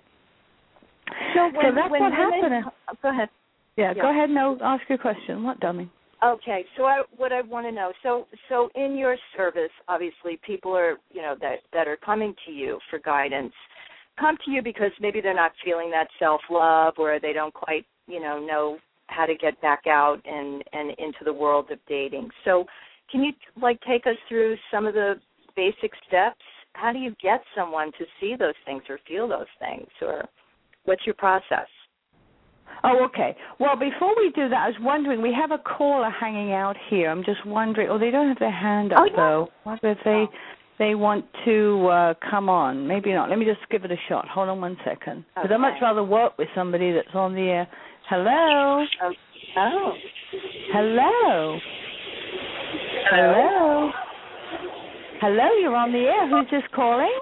So, 1.34 1.40
when, 1.54 1.74
that's 1.74 1.90
when 1.90 2.02
what 2.02 2.12
happened. 2.12 2.64
Go 3.02 3.10
ahead. 3.10 3.28
Yeah, 3.76 3.92
Yeah. 3.94 4.02
go 4.02 4.10
ahead. 4.10 4.30
No, 4.30 4.58
ask 4.60 4.82
your 4.88 4.98
question. 4.98 5.44
What, 5.44 5.60
dummy? 5.60 5.88
Okay, 6.24 6.64
so 6.76 6.84
I, 6.84 7.02
what 7.16 7.32
I 7.32 7.42
want 7.42 7.66
to 7.66 7.72
know, 7.72 7.92
so 8.02 8.26
so 8.48 8.70
in 8.74 8.96
your 8.96 9.16
service, 9.36 9.70
obviously, 9.86 10.40
people 10.44 10.72
are 10.74 10.96
you 11.12 11.20
know 11.20 11.36
that 11.42 11.56
that 11.74 11.86
are 11.86 11.98
coming 11.98 12.34
to 12.46 12.52
you 12.52 12.78
for 12.88 12.98
guidance, 12.98 13.52
come 14.18 14.36
to 14.44 14.50
you 14.50 14.62
because 14.62 14.90
maybe 15.00 15.20
they're 15.20 15.34
not 15.34 15.52
feeling 15.64 15.90
that 15.90 16.08
self 16.18 16.40
love, 16.50 16.94
or 16.98 17.18
they 17.20 17.32
don't 17.32 17.54
quite 17.54 17.86
you 18.06 18.20
know 18.20 18.38
know 18.38 18.78
how 19.08 19.26
to 19.26 19.34
get 19.34 19.60
back 19.60 19.86
out 19.86 20.20
and 20.24 20.62
and 20.72 20.90
into 20.98 21.24
the 21.24 21.32
world 21.32 21.70
of 21.70 21.78
dating. 21.88 22.28
So, 22.44 22.64
can 23.10 23.22
you 23.22 23.32
like 23.60 23.80
take 23.86 24.06
us 24.06 24.16
through 24.28 24.56
some 24.70 24.86
of 24.86 24.94
the 24.94 25.14
basic 25.54 25.92
steps? 26.08 26.40
How 26.74 26.92
do 26.92 26.98
you 26.98 27.14
get 27.22 27.40
someone 27.56 27.90
to 27.98 28.04
see 28.20 28.34
those 28.38 28.54
things 28.64 28.82
or 28.88 28.98
feel 29.08 29.28
those 29.28 29.46
things, 29.58 29.88
or 30.02 30.24
what's 30.84 31.06
your 31.06 31.14
process? 31.14 31.68
Oh, 32.84 33.04
okay. 33.06 33.34
Well, 33.58 33.76
before 33.76 34.14
we 34.16 34.30
do 34.34 34.48
that, 34.48 34.56
I 34.56 34.68
was 34.68 34.76
wondering. 34.80 35.22
We 35.22 35.32
have 35.32 35.50
a 35.50 35.58
caller 35.58 36.10
hanging 36.10 36.52
out 36.52 36.76
here. 36.90 37.10
I'm 37.10 37.24
just 37.24 37.44
wondering. 37.46 37.88
Oh, 37.90 37.98
they 37.98 38.10
don't 38.10 38.28
have 38.28 38.38
their 38.38 38.50
hand 38.50 38.92
up 38.92 39.00
Oh, 39.00 39.04
yeah. 39.04 39.16
though. 39.16 39.48
Wonder 39.64 39.90
if 39.90 39.98
they 40.04 40.26
Oh. 40.28 40.32
They 40.78 40.94
want 40.94 41.24
to 41.44 41.88
uh 41.88 42.14
come 42.30 42.48
on. 42.48 42.86
Maybe 42.86 43.12
not. 43.12 43.30
Let 43.30 43.38
me 43.38 43.44
just 43.44 43.60
give 43.70 43.84
it 43.84 43.90
a 43.90 43.96
shot. 44.08 44.28
Hold 44.28 44.48
on 44.48 44.60
one 44.60 44.76
second. 44.84 45.24
Because 45.34 45.50
I'd 45.52 45.58
much 45.58 45.80
rather 45.80 46.04
work 46.04 46.36
with 46.38 46.48
somebody 46.54 46.92
that's 46.92 47.14
on 47.14 47.34
the 47.34 47.42
air. 47.42 47.68
Hello. 48.08 48.84
Oh, 49.02 49.12
oh. 49.56 49.92
Hello. 50.72 51.58
Hello. 53.10 53.90
Hello. 55.20 55.48
You're 55.60 55.76
on 55.76 55.92
the 55.92 55.98
air. 55.98 56.28
Who's 56.28 56.50
this 56.50 56.62
calling? 56.74 57.18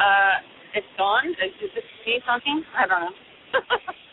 Uh, 0.00 0.42
it's 0.74 0.86
Dawn. 0.98 1.28
Is, 1.30 1.52
is 1.62 1.70
this 1.74 1.84
me 2.06 2.20
talking? 2.26 2.62
I 2.76 2.86
don't 2.86 3.00
know. 3.00 3.60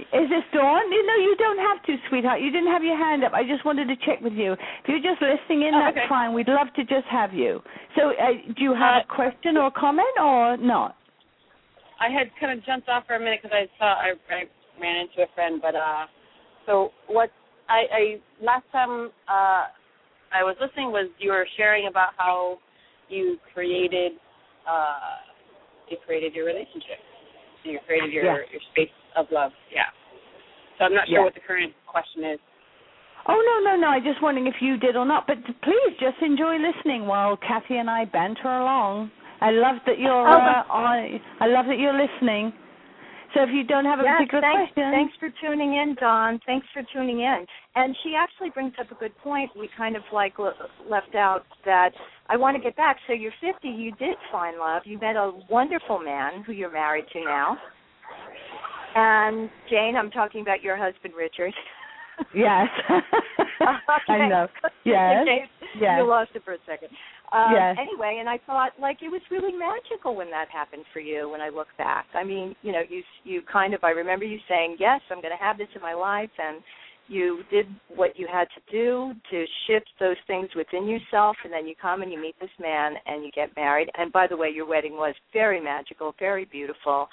Is 0.00 0.28
this 0.28 0.44
Dawn? 0.52 0.82
No, 0.90 1.14
you 1.16 1.34
don't 1.38 1.58
have 1.58 1.82
to, 1.86 1.96
sweetheart. 2.08 2.40
You 2.40 2.50
didn't 2.50 2.70
have 2.72 2.82
your 2.82 2.96
hand 2.96 3.24
up. 3.24 3.32
I 3.34 3.44
just 3.44 3.64
wanted 3.64 3.86
to 3.88 3.96
check 4.06 4.20
with 4.20 4.32
you. 4.32 4.52
If 4.52 4.88
you're 4.88 4.98
just 5.04 5.20
listening 5.20 5.68
in, 5.68 5.74
Oh, 5.74 5.80
that's 5.84 5.96
okay. 5.96 6.08
fine. 6.08 6.32
We'd 6.32 6.48
love 6.48 6.68
to 6.76 6.84
just 6.84 7.06
have 7.10 7.32
you. 7.32 7.62
So, 7.96 8.10
uh, 8.10 8.32
do 8.56 8.62
you 8.62 8.74
have 8.74 8.96
Uh, 8.96 9.04
a 9.04 9.14
question 9.14 9.56
or 9.56 9.66
a 9.66 9.70
comment 9.70 10.16
or 10.18 10.56
not? 10.56 10.96
I 12.00 12.08
had 12.08 12.30
kind 12.40 12.56
of 12.58 12.64
jumped 12.64 12.88
off 12.88 13.06
for 13.06 13.14
a 13.16 13.20
minute 13.20 13.40
because 13.42 13.54
I 13.54 13.68
saw 13.78 13.94
I, 14.00 14.14
I 14.32 14.48
ran 14.80 14.96
into 15.04 15.22
a 15.22 15.26
friend, 15.34 15.60
but 15.60 15.74
uh, 15.74 16.06
so 16.66 16.92
what 17.08 17.30
I, 17.68 17.80
I 17.92 18.20
last 18.40 18.64
time 18.72 19.10
uh 19.28 19.68
I 20.32 20.42
was 20.42 20.56
listening 20.60 20.92
was 20.92 21.10
you 21.18 21.30
were 21.30 21.46
sharing 21.56 21.88
about 21.88 22.10
how 22.16 22.58
you 23.08 23.38
created 23.52 24.12
uh 24.66 25.18
you 25.90 25.98
created 26.06 26.34
your 26.34 26.46
relationship. 26.46 27.00
You 27.64 27.78
created 27.86 28.12
your 28.12 28.24
Yeah. 28.24 28.36
your 28.50 28.62
space 28.72 28.88
of 29.16 29.26
love. 29.30 29.52
Yeah. 29.72 29.84
So 30.78 30.84
I'm 30.84 30.94
not 30.94 31.08
sure 31.08 31.18
Yeah. 31.18 31.24
what 31.24 31.34
the 31.34 31.40
current 31.40 31.72
question 31.86 32.24
is. 32.24 32.38
Oh 33.26 33.36
no, 33.36 33.70
no, 33.70 33.76
no! 33.76 33.88
I 33.88 34.00
just 34.00 34.22
wondering 34.22 34.46
if 34.46 34.54
you 34.62 34.78
did 34.78 34.96
or 34.96 35.04
not. 35.04 35.26
But 35.26 35.44
please 35.62 35.92
just 36.00 36.16
enjoy 36.22 36.56
listening 36.56 37.06
while 37.06 37.36
Kathy 37.36 37.76
and 37.76 37.90
I 37.90 38.06
banter 38.06 38.48
along. 38.48 39.10
I 39.42 39.50
love 39.50 39.76
that 39.86 39.98
you're. 39.98 40.10
Oh, 40.28 40.32
Uh, 40.40 40.64
on, 40.70 41.20
I 41.40 41.46
love 41.46 41.66
that 41.66 41.78
you're 41.78 41.92
listening. 41.96 42.52
So 43.34 43.42
if 43.44 43.50
you 43.52 43.62
don't 43.62 43.84
have 43.84 44.00
a 44.00 44.02
Yes, 44.02 44.16
particular 44.18 44.40
thanks, 44.42 44.72
question, 44.72 44.90
thanks 44.90 45.14
for 45.20 45.30
tuning 45.40 45.74
in, 45.76 45.94
Dawn. 46.00 46.40
Thanks 46.46 46.66
for 46.74 46.82
tuning 46.92 47.20
in. 47.20 47.46
And 47.76 47.94
she 48.02 48.16
actually 48.16 48.50
brings 48.50 48.72
up 48.80 48.90
a 48.90 48.94
good 48.96 49.16
point. 49.18 49.50
We 49.54 49.68
kind 49.76 49.94
of 49.94 50.02
like 50.12 50.38
le- 50.40 50.56
left 50.88 51.14
out 51.14 51.44
that 51.64 51.92
I 52.28 52.36
want 52.36 52.56
to 52.56 52.60
get 52.62 52.74
back. 52.74 52.96
So 53.06 53.12
you're 53.12 53.30
50. 53.40 53.68
You 53.68 53.92
did 53.92 54.16
find 54.32 54.58
love. 54.58 54.82
You 54.84 54.98
met 54.98 55.14
a 55.14 55.30
wonderful 55.48 56.00
man 56.00 56.42
who 56.42 56.52
you're 56.52 56.72
married 56.72 57.04
to 57.12 57.20
now. 57.24 57.56
And 58.94 59.50
Jane, 59.68 59.94
I'm 59.96 60.10
talking 60.10 60.40
about 60.42 60.62
your 60.62 60.76
husband, 60.76 61.14
Richard. 61.16 61.54
yes, 62.34 62.66
I 64.08 64.28
know. 64.28 64.46
Yes, 64.84 65.26
yes. 65.78 65.98
You 65.98 66.06
lost 66.06 66.30
it 66.34 66.44
for 66.44 66.54
a 66.54 66.58
second. 66.66 66.88
Um, 67.32 67.52
Yes. 67.52 67.76
Anyway, 67.80 68.18
and 68.18 68.28
I 68.28 68.38
thought 68.46 68.72
like 68.80 68.98
it 69.02 69.08
was 69.08 69.22
really 69.30 69.52
magical 69.52 70.16
when 70.16 70.30
that 70.30 70.48
happened 70.52 70.84
for 70.92 71.00
you. 71.00 71.30
When 71.30 71.40
I 71.40 71.48
look 71.48 71.68
back, 71.78 72.06
I 72.14 72.24
mean, 72.24 72.54
you 72.62 72.72
know, 72.72 72.82
you 72.88 73.02
you 73.24 73.42
kind 73.50 73.72
of 73.74 73.84
I 73.84 73.90
remember 73.90 74.24
you 74.24 74.38
saying 74.48 74.76
yes, 74.80 75.00
I'm 75.10 75.22
going 75.22 75.36
to 75.36 75.42
have 75.42 75.56
this 75.56 75.68
in 75.74 75.80
my 75.80 75.94
life, 75.94 76.30
and 76.38 76.60
you 77.08 77.42
did 77.50 77.66
what 77.94 78.18
you 78.18 78.28
had 78.30 78.48
to 78.54 78.72
do 78.72 79.12
to 79.30 79.44
shift 79.66 79.88
those 79.98 80.16
things 80.26 80.48
within 80.56 80.86
yourself, 80.86 81.36
and 81.44 81.52
then 81.52 81.66
you 81.66 81.74
come 81.80 82.02
and 82.02 82.12
you 82.12 82.20
meet 82.20 82.36
this 82.40 82.50
man 82.60 82.94
and 83.06 83.24
you 83.24 83.30
get 83.32 83.54
married. 83.56 83.88
And 83.96 84.12
by 84.12 84.26
the 84.26 84.36
way, 84.36 84.48
your 84.50 84.66
wedding 84.66 84.92
was 84.92 85.14
very 85.32 85.60
magical, 85.60 86.14
very 86.18 86.44
beautiful, 86.44 87.08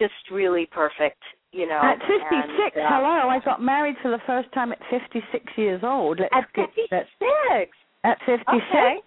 just 0.00 0.14
really 0.32 0.66
perfect. 0.72 1.22
You 1.52 1.66
know, 1.68 1.80
At 1.82 1.98
56, 1.98 2.76
and, 2.76 2.84
uh, 2.84 2.88
hello, 2.88 3.28
I 3.28 3.38
got 3.44 3.60
married 3.60 3.96
for 4.02 4.10
the 4.10 4.20
first 4.24 4.50
time 4.52 4.70
at 4.72 4.78
56 4.88 5.44
years 5.56 5.80
old. 5.82 6.20
Let's 6.20 6.32
At 6.32 6.52
get 6.54 6.70
56. 6.74 7.06
that- 7.20 7.68
At 8.04 8.18
56. 8.24 8.66
Okay. 8.70 9.02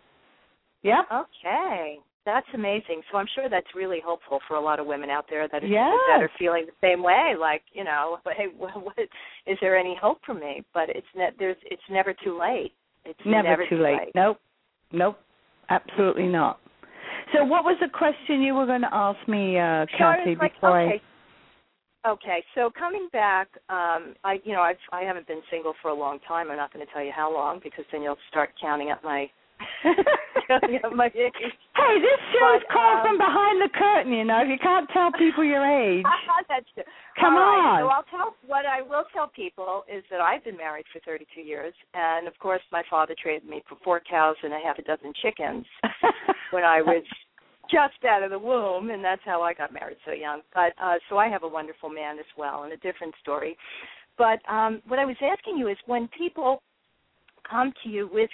Yep. 0.83 1.05
Okay. 1.11 1.99
That's 2.25 2.47
amazing. 2.53 3.01
So 3.11 3.17
I'm 3.17 3.27
sure 3.35 3.47
that's 3.49 3.73
really 3.75 3.99
hopeful 4.05 4.39
for 4.47 4.55
a 4.55 4.61
lot 4.61 4.79
of 4.79 4.85
women 4.85 5.09
out 5.09 5.25
there 5.29 5.47
that 5.47 5.63
are, 5.63 5.67
Yes. 5.67 5.97
that 6.09 6.21
are 6.21 6.31
feeling 6.37 6.65
the 6.65 6.73
same 6.81 7.01
way. 7.01 7.33
Like, 7.39 7.63
you 7.71 7.83
know, 7.85 8.19
hey, 8.37 8.47
what, 8.57 8.75
what 8.83 8.97
is 9.47 9.57
there 9.61 9.77
any 9.77 9.95
hope 10.01 10.19
for 10.25 10.33
me? 10.33 10.63
But 10.73 10.89
it's 10.89 11.07
ne- 11.15 11.31
there's 11.39 11.57
it's 11.63 11.81
never 11.89 12.13
too 12.13 12.37
late. 12.37 12.73
It's 13.05 13.19
Never, 13.25 13.65
too 13.67 13.79
late. 13.81 14.11
Nope. 14.15 14.39
Nope. 14.93 15.19
Absolutely 15.69 16.27
not. 16.27 16.59
So 17.33 17.43
what 17.43 17.63
was 17.63 17.77
the 17.81 17.89
question 17.89 18.41
you 18.41 18.53
were 18.53 18.65
going 18.65 18.81
to 18.81 18.93
ask 18.93 19.17
me, 19.27 19.59
uh, 19.59 19.85
Kathy, 19.97 20.35
like, 20.35 20.53
before 20.53 20.79
okay. 20.81 20.95
I 20.95 21.01
Okay, 22.05 22.43
so 22.53 22.69
coming 22.77 23.07
back, 23.13 23.47
um, 23.69 24.13
I 24.25 24.35
you 24.43 24.51
know 24.51 24.59
I've 24.59 24.75
I 24.91 25.03
haven't 25.03 25.25
been 25.25 25.41
single 25.49 25.73
for 25.81 25.87
a 25.87 25.93
long 25.93 26.19
time. 26.27 26.51
I'm 26.51 26.57
not 26.57 26.73
going 26.73 26.85
to 26.85 26.91
tell 26.91 27.01
you 27.01 27.13
how 27.15 27.33
long 27.33 27.61
because 27.63 27.85
then 27.93 28.01
you'll 28.01 28.19
start 28.29 28.49
counting 28.59 28.91
up 28.91 29.01
my 29.05 29.31
counting 30.49 30.79
up 30.83 30.91
my 30.91 31.07
age. 31.07 31.31
Hey, 31.39 31.95
this 32.03 32.19
show's 32.35 32.59
But, 32.67 32.73
called 32.73 32.99
um, 32.99 33.07
from 33.07 33.17
behind 33.17 33.61
the 33.61 33.69
curtain, 33.71 34.11
you 34.11 34.25
know. 34.25 34.43
You 34.43 34.57
can't 34.61 34.89
tell 34.91 35.13
people 35.13 35.45
your 35.45 35.63
age. 35.63 36.03
That's 36.49 36.65
true. 36.73 36.83
Come 37.21 37.35
right, 37.35 37.79
on. 37.79 37.79
So 37.79 37.87
I'll 37.87 38.09
tell 38.11 38.35
what 38.47 38.65
I 38.65 38.81
will 38.81 39.05
tell 39.13 39.31
people 39.33 39.85
is 39.87 40.03
that 40.11 40.19
I've 40.19 40.43
been 40.43 40.57
married 40.57 40.85
for 40.91 40.99
32 41.05 41.39
years, 41.39 41.73
and 41.93 42.27
of 42.27 42.37
course 42.39 42.61
my 42.69 42.83
father 42.89 43.15
traded 43.15 43.47
me 43.47 43.63
for 43.69 43.77
four 43.81 44.01
cows 44.03 44.35
and 44.43 44.51
a 44.51 44.59
half 44.59 44.77
a 44.77 44.81
dozen 44.81 45.13
chickens 45.21 45.63
when 46.51 46.65
I 46.65 46.81
was 46.81 47.03
just 47.71 48.03
out 48.07 48.23
of 48.23 48.29
the 48.29 48.39
womb, 48.39 48.89
and 48.89 49.03
that's 49.03 49.21
how 49.25 49.41
I 49.41 49.53
got 49.53 49.73
married 49.73 49.97
so 50.05 50.11
young. 50.11 50.41
But 50.53 50.73
uh, 50.81 50.95
so 51.09 51.17
I 51.17 51.27
have 51.29 51.43
a 51.43 51.47
wonderful 51.47 51.89
man 51.89 52.19
as 52.19 52.25
well, 52.37 52.63
and 52.63 52.73
a 52.73 52.77
different 52.77 53.13
story. 53.21 53.57
But 54.17 54.39
um, 54.49 54.81
what 54.87 54.99
I 54.99 55.05
was 55.05 55.15
asking 55.21 55.57
you 55.57 55.67
is 55.69 55.77
when 55.85 56.07
people 56.17 56.61
come 57.49 57.73
to 57.83 57.89
you 57.89 58.09
with 58.11 58.29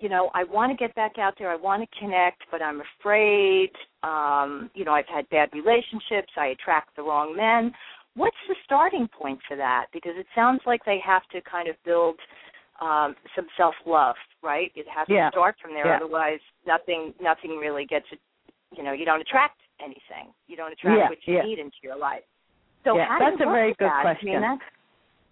you 0.00 0.08
know, 0.08 0.30
I 0.34 0.44
want 0.44 0.72
to 0.72 0.76
get 0.76 0.94
back 0.94 1.18
out 1.18 1.34
there. 1.38 1.50
I 1.50 1.56
want 1.56 1.88
to 1.88 1.98
connect, 1.98 2.42
but 2.50 2.60
I'm 2.60 2.82
afraid. 3.00 3.70
Um, 4.02 4.70
you 4.74 4.84
know, 4.84 4.92
I've 4.92 5.06
had 5.06 5.28
bad 5.30 5.50
relationships. 5.52 6.32
I 6.36 6.48
attract 6.48 6.96
the 6.96 7.02
wrong 7.02 7.36
men. 7.36 7.72
What's 8.16 8.36
the 8.48 8.54
starting 8.64 9.08
point 9.08 9.38
for 9.48 9.56
that? 9.56 9.86
Because 9.92 10.12
it 10.16 10.26
sounds 10.34 10.60
like 10.66 10.84
they 10.84 10.98
have 11.04 11.22
to 11.32 11.40
kind 11.42 11.68
of 11.68 11.76
build 11.84 12.16
um, 12.80 13.14
some 13.36 13.46
self-love, 13.56 14.16
right? 14.42 14.72
It 14.74 14.86
has 14.94 15.08
Yeah. 15.08 15.30
to 15.30 15.32
start 15.32 15.56
from 15.62 15.74
there. 15.74 15.86
Yeah. 15.86 15.96
Otherwise, 15.96 16.40
nothing, 16.66 17.14
nothing 17.20 17.56
really 17.56 17.86
gets. 17.86 18.06
You 18.76 18.82
know, 18.84 18.92
you 18.92 19.04
don't 19.04 19.20
attract 19.20 19.60
anything. 19.80 20.32
You 20.48 20.56
don't 20.56 20.72
attract 20.72 20.98
Yeah, 20.98 21.08
what 21.08 21.18
you 21.26 21.34
yeah. 21.34 21.42
need 21.44 21.58
into 21.58 21.76
your 21.82 21.96
life. 21.96 22.22
So 22.84 22.96
Yeah, 22.96 23.06
how 23.08 23.18
do 23.18 23.24
that's 23.24 23.40
you 23.40 23.48
a 23.48 23.52
very 23.52 23.74
good 23.78 23.88
that? 23.88 24.02
question. 24.02 24.28
I 24.28 24.32
mean, 24.32 24.42
that's 24.42 24.62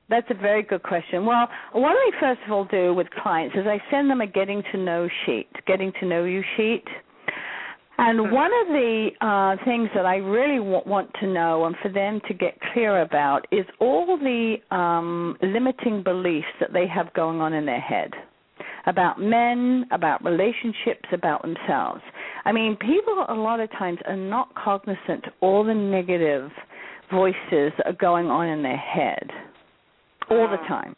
That's 0.09 0.27
a 0.31 0.35
very 0.35 0.63
good 0.63 0.83
question. 0.83 1.25
Well, 1.27 1.49
what 1.73 1.93
I 1.93 2.11
first 2.21 2.41
of 2.47 2.53
all 2.53 2.65
do 2.67 2.93
with 2.95 3.09
clients 3.23 3.57
is 3.57 3.67
I 3.67 3.79
send 3.91 4.11
them 4.11 4.21
a 4.21 4.27
getting 4.27 4.63
to 4.73 4.79
know 4.79 5.09
sheet, 5.25 5.49
getting 5.67 5.93
to 6.01 6.07
know 6.07 6.25
you 6.25 6.43
sheet. 6.57 6.85
And 7.99 8.19
Mm-hmm. 8.21 8.35
one 8.35 8.51
of 8.63 8.69
the 8.69 9.11
uh, 9.21 9.65
things 9.65 9.89
that 9.95 10.07
I 10.07 10.17
really 10.17 10.59
w- 10.59 10.83
want 10.87 11.11
to 11.21 11.27
know 11.27 11.67
and 11.67 11.77
for 11.83 11.89
them 11.91 12.21
to 12.27 12.35
get 12.35 12.59
clear 12.73 13.03
about 13.03 13.47
is 13.53 13.67
all 13.81 14.17
the 14.19 14.57
um, 14.75 15.37
limiting 15.43 16.03
beliefs 16.03 16.49
that 16.61 16.73
they 16.73 16.87
have 16.89 17.13
going 17.15 17.41
on 17.41 17.53
in 17.53 17.65
their 17.67 17.81
head 17.81 18.11
about 18.87 19.21
men, 19.21 19.87
about 19.93 20.25
relationships, 20.25 21.09
about 21.13 21.43
themselves. 21.43 22.01
I 22.45 22.53
mean, 22.53 22.77
people 22.77 23.25
a 23.29 23.35
lot 23.35 23.61
of 23.61 23.71
times 23.73 23.99
are 24.07 24.17
not 24.17 24.55
cognizant 24.55 25.27
of 25.27 25.33
all 25.41 25.65
the 25.65 25.75
negative 25.75 26.51
voices 27.11 27.73
that 27.77 27.87
are 27.87 27.97
going 28.01 28.27
on 28.27 28.49
in 28.49 28.63
their 28.63 28.77
head 28.77 29.29
all 30.31 30.49
the 30.49 30.57
time 30.69 30.97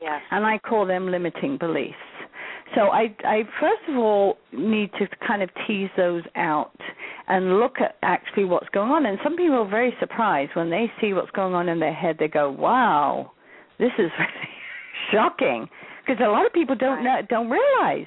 yes. 0.00 0.20
and 0.30 0.44
I 0.44 0.58
call 0.58 0.86
them 0.86 1.10
limiting 1.10 1.58
beliefs. 1.58 1.94
So 2.74 2.82
I, 2.82 3.14
I 3.24 3.42
first 3.58 3.82
of 3.88 3.96
all 3.96 4.38
need 4.52 4.90
to 4.98 5.06
kind 5.26 5.42
of 5.42 5.50
tease 5.66 5.90
those 5.96 6.22
out 6.36 6.76
and 7.26 7.58
look 7.58 7.76
at 7.80 7.96
actually 8.02 8.44
what's 8.44 8.68
going 8.68 8.90
on. 8.90 9.06
And 9.06 9.18
some 9.24 9.36
people 9.36 9.56
are 9.56 9.68
very 9.68 9.92
surprised 9.98 10.52
when 10.54 10.70
they 10.70 10.90
see 11.00 11.12
what's 11.12 11.30
going 11.32 11.54
on 11.54 11.68
in 11.68 11.80
their 11.80 11.92
head. 11.92 12.16
They 12.20 12.28
go, 12.28 12.50
"Wow, 12.50 13.32
this 13.78 13.90
is 13.98 14.10
really 14.18 14.54
shocking," 15.12 15.68
because 16.06 16.22
a 16.24 16.28
lot 16.28 16.46
of 16.46 16.52
people 16.52 16.76
don't 16.76 17.04
know, 17.04 17.20
don't 17.28 17.50
realize. 17.50 18.06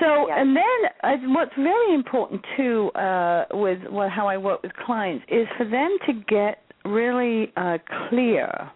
So, 0.00 0.26
Yes. 0.28 0.38
and 0.40 0.56
then 0.56 0.90
uh, 1.04 1.16
what's 1.34 1.54
very 1.56 1.94
important 1.94 2.44
too 2.56 2.90
uh, 2.92 3.44
with 3.52 3.78
well, 3.90 4.08
how 4.10 4.26
I 4.26 4.36
work 4.36 4.62
with 4.62 4.72
clients 4.74 5.24
is 5.28 5.46
for 5.56 5.64
them 5.68 5.96
to 6.06 6.12
get 6.28 6.62
really 6.84 7.52
uh, 7.56 7.78
clear 8.08 8.70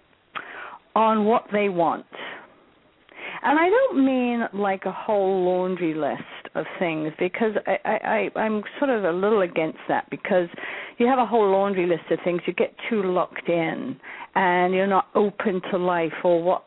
on 0.94 1.24
what 1.24 1.44
they 1.52 1.68
want. 1.68 2.06
And 3.42 3.58
I 3.58 3.68
don't 3.68 4.04
mean 4.04 4.48
like 4.52 4.84
a 4.84 4.92
whole 4.92 5.44
laundry 5.44 5.94
list 5.94 6.22
of 6.54 6.66
things 6.78 7.12
because 7.18 7.52
I, 7.66 7.78
I, 7.84 8.30
I, 8.34 8.40
I'm 8.40 8.62
sort 8.78 8.90
of 8.90 9.04
a 9.04 9.12
little 9.12 9.42
against 9.42 9.78
that 9.88 10.08
because 10.10 10.48
you 10.98 11.06
have 11.06 11.18
a 11.18 11.26
whole 11.26 11.50
laundry 11.50 11.86
list 11.86 12.10
of 12.10 12.18
things, 12.24 12.40
you 12.46 12.52
get 12.52 12.74
too 12.90 13.02
locked 13.02 13.48
in 13.48 13.96
and 14.34 14.74
you're 14.74 14.86
not 14.86 15.06
open 15.14 15.60
to 15.70 15.78
life 15.78 16.12
or 16.24 16.42
what 16.42 16.64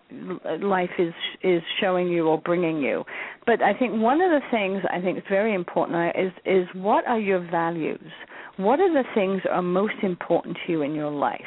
life 0.62 0.90
is 0.98 1.14
is 1.44 1.62
showing 1.80 2.08
you 2.08 2.28
or 2.28 2.38
bringing 2.40 2.80
you. 2.82 3.04
But 3.46 3.62
I 3.62 3.74
think 3.74 4.02
one 4.02 4.22
of 4.22 4.32
the 4.32 4.42
things 4.50 4.82
I 4.92 5.00
think 5.02 5.18
is 5.18 5.24
very 5.30 5.54
important 5.54 6.16
is 6.18 6.32
is 6.46 6.68
what 6.74 7.06
are 7.08 7.20
your 7.20 7.40
values? 7.52 8.12
What 8.58 8.80
are 8.80 8.92
the 8.92 9.08
things 9.16 9.42
that 9.44 9.52
are 9.54 9.62
most 9.62 9.96
important 10.02 10.58
to 10.66 10.72
you 10.72 10.82
in 10.82 10.94
your 10.94 11.12
life? 11.12 11.42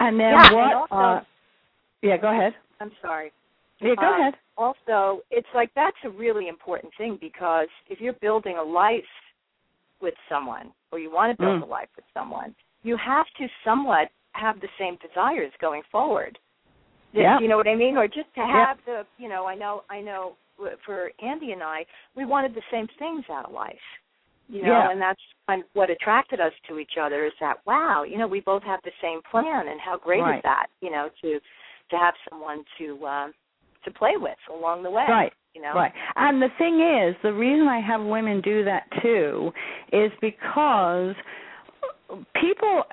And 0.00 0.18
then 0.18 0.32
Yeah, 0.32 0.46
and 0.46 0.54
what 0.56 0.74
also- 0.74 0.94
are 0.94 1.26
yeah, 2.02 2.16
go 2.16 2.28
ahead. 2.30 2.54
I'm 2.80 2.92
sorry. 3.02 3.32
Yeah, 3.80 3.94
go 3.96 4.06
Um, 4.06 4.20
ahead. 4.20 4.34
Also, 4.56 5.22
it's 5.30 5.48
like 5.54 5.72
that's 5.74 5.96
a 6.04 6.10
really 6.10 6.48
important 6.48 6.92
thing 6.96 7.16
because 7.16 7.68
if 7.88 8.00
you're 8.00 8.12
building 8.14 8.56
a 8.56 8.62
life 8.62 9.08
with 10.00 10.14
someone 10.28 10.72
or 10.92 10.98
you 10.98 11.10
want 11.10 11.36
to 11.36 11.42
build 11.42 11.60
Mm. 11.60 11.64
a 11.64 11.66
life 11.66 11.88
with 11.96 12.04
someone, 12.14 12.54
you 12.82 12.96
have 12.96 13.26
to 13.38 13.48
somewhat 13.64 14.10
have 14.32 14.60
the 14.60 14.68
same 14.78 14.96
desires 14.96 15.52
going 15.60 15.82
forward. 15.90 16.38
Yeah. 17.12 17.38
You 17.40 17.48
know 17.48 17.56
what 17.56 17.66
I 17.68 17.74
mean? 17.74 17.96
Or 17.96 18.06
just 18.06 18.32
to 18.34 18.40
Yeah. 18.40 18.66
have 18.66 18.84
the, 18.84 19.06
you 19.16 19.28
know, 19.28 19.46
I 19.46 19.54
know, 19.54 19.84
I 19.90 20.00
know. 20.00 20.36
For 20.84 21.12
Andy 21.20 21.52
and 21.52 21.62
I, 21.62 21.86
we 22.16 22.24
wanted 22.24 22.52
the 22.52 22.62
same 22.68 22.88
things 22.98 23.24
out 23.30 23.46
of 23.46 23.52
life. 23.52 23.80
You 24.48 24.62
know, 24.62 24.72
Yeah. 24.72 24.90
and 24.90 25.00
that's 25.00 25.20
kind 25.46 25.62
of 25.62 25.68
what 25.74 25.88
attracted 25.88 26.40
us 26.40 26.52
to 26.66 26.80
each 26.80 26.96
other 26.96 27.24
is 27.26 27.32
that 27.38 27.64
wow, 27.64 28.02
you 28.02 28.18
know, 28.18 28.26
we 28.26 28.40
both 28.40 28.64
have 28.64 28.82
the 28.82 28.90
same 29.00 29.22
plan 29.30 29.68
and 29.68 29.80
how 29.80 29.96
great 29.96 30.20
Right. 30.20 30.38
is 30.38 30.42
that, 30.42 30.66
you 30.80 30.90
know, 30.90 31.10
to 31.22 31.40
to 31.90 31.96
have 31.96 32.14
someone 32.28 32.64
to 32.78 33.06
um 33.06 33.34
to 33.84 33.90
play 33.90 34.12
with 34.16 34.38
along 34.52 34.82
the 34.82 34.90
way. 34.90 35.04
Right. 35.08 35.32
You 35.54 35.62
know? 35.62 35.72
Right. 35.74 35.92
And 36.16 36.40
the 36.40 36.48
thing 36.58 36.80
is, 36.80 37.16
the 37.22 37.32
reason 37.32 37.66
I 37.66 37.80
have 37.80 38.02
women 38.02 38.40
do 38.40 38.64
that 38.64 38.84
too 39.02 39.50
is 39.92 40.10
because 40.20 41.14
people 42.40 42.84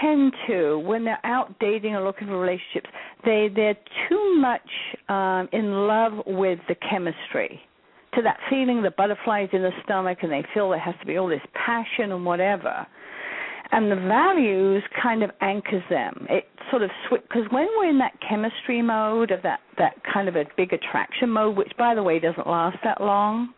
tend 0.00 0.32
to 0.46 0.78
when 0.78 1.04
they're 1.04 1.24
out 1.24 1.54
dating 1.60 1.94
or 1.94 2.04
looking 2.04 2.28
for 2.28 2.38
relationships, 2.38 2.90
they 3.24 3.48
they're 3.54 3.76
too 4.08 4.38
much 4.38 4.68
um 5.08 5.48
in 5.52 5.86
love 5.86 6.12
with 6.26 6.58
the 6.68 6.76
chemistry. 6.88 7.60
To 8.14 8.22
that 8.22 8.38
feeling 8.48 8.82
the 8.82 8.92
butterflies 8.92 9.50
in 9.52 9.60
the 9.60 9.72
stomach 9.84 10.18
and 10.22 10.32
they 10.32 10.42
feel 10.54 10.70
there 10.70 10.78
has 10.78 10.94
to 11.00 11.06
be 11.06 11.18
all 11.18 11.28
this 11.28 11.42
passion 11.52 12.12
and 12.12 12.24
whatever. 12.24 12.86
And 13.72 13.90
the 13.90 13.96
values 13.96 14.82
kind 15.02 15.22
of 15.22 15.30
anchors 15.40 15.82
them. 15.90 16.26
It 16.30 16.44
sort 16.70 16.82
of 16.82 16.90
because 17.10 17.44
when 17.50 17.66
we're 17.76 17.90
in 17.90 17.98
that 17.98 18.12
chemistry 18.26 18.82
mode 18.82 19.30
of 19.30 19.42
that 19.42 19.60
that 19.78 19.94
kind 20.12 20.28
of 20.28 20.36
a 20.36 20.44
big 20.56 20.72
attraction 20.72 21.30
mode, 21.30 21.56
which 21.56 21.72
by 21.78 21.94
the 21.94 22.02
way 22.02 22.18
doesn't 22.18 22.46
last 22.46 22.78
that 22.84 23.00
long, 23.00 23.54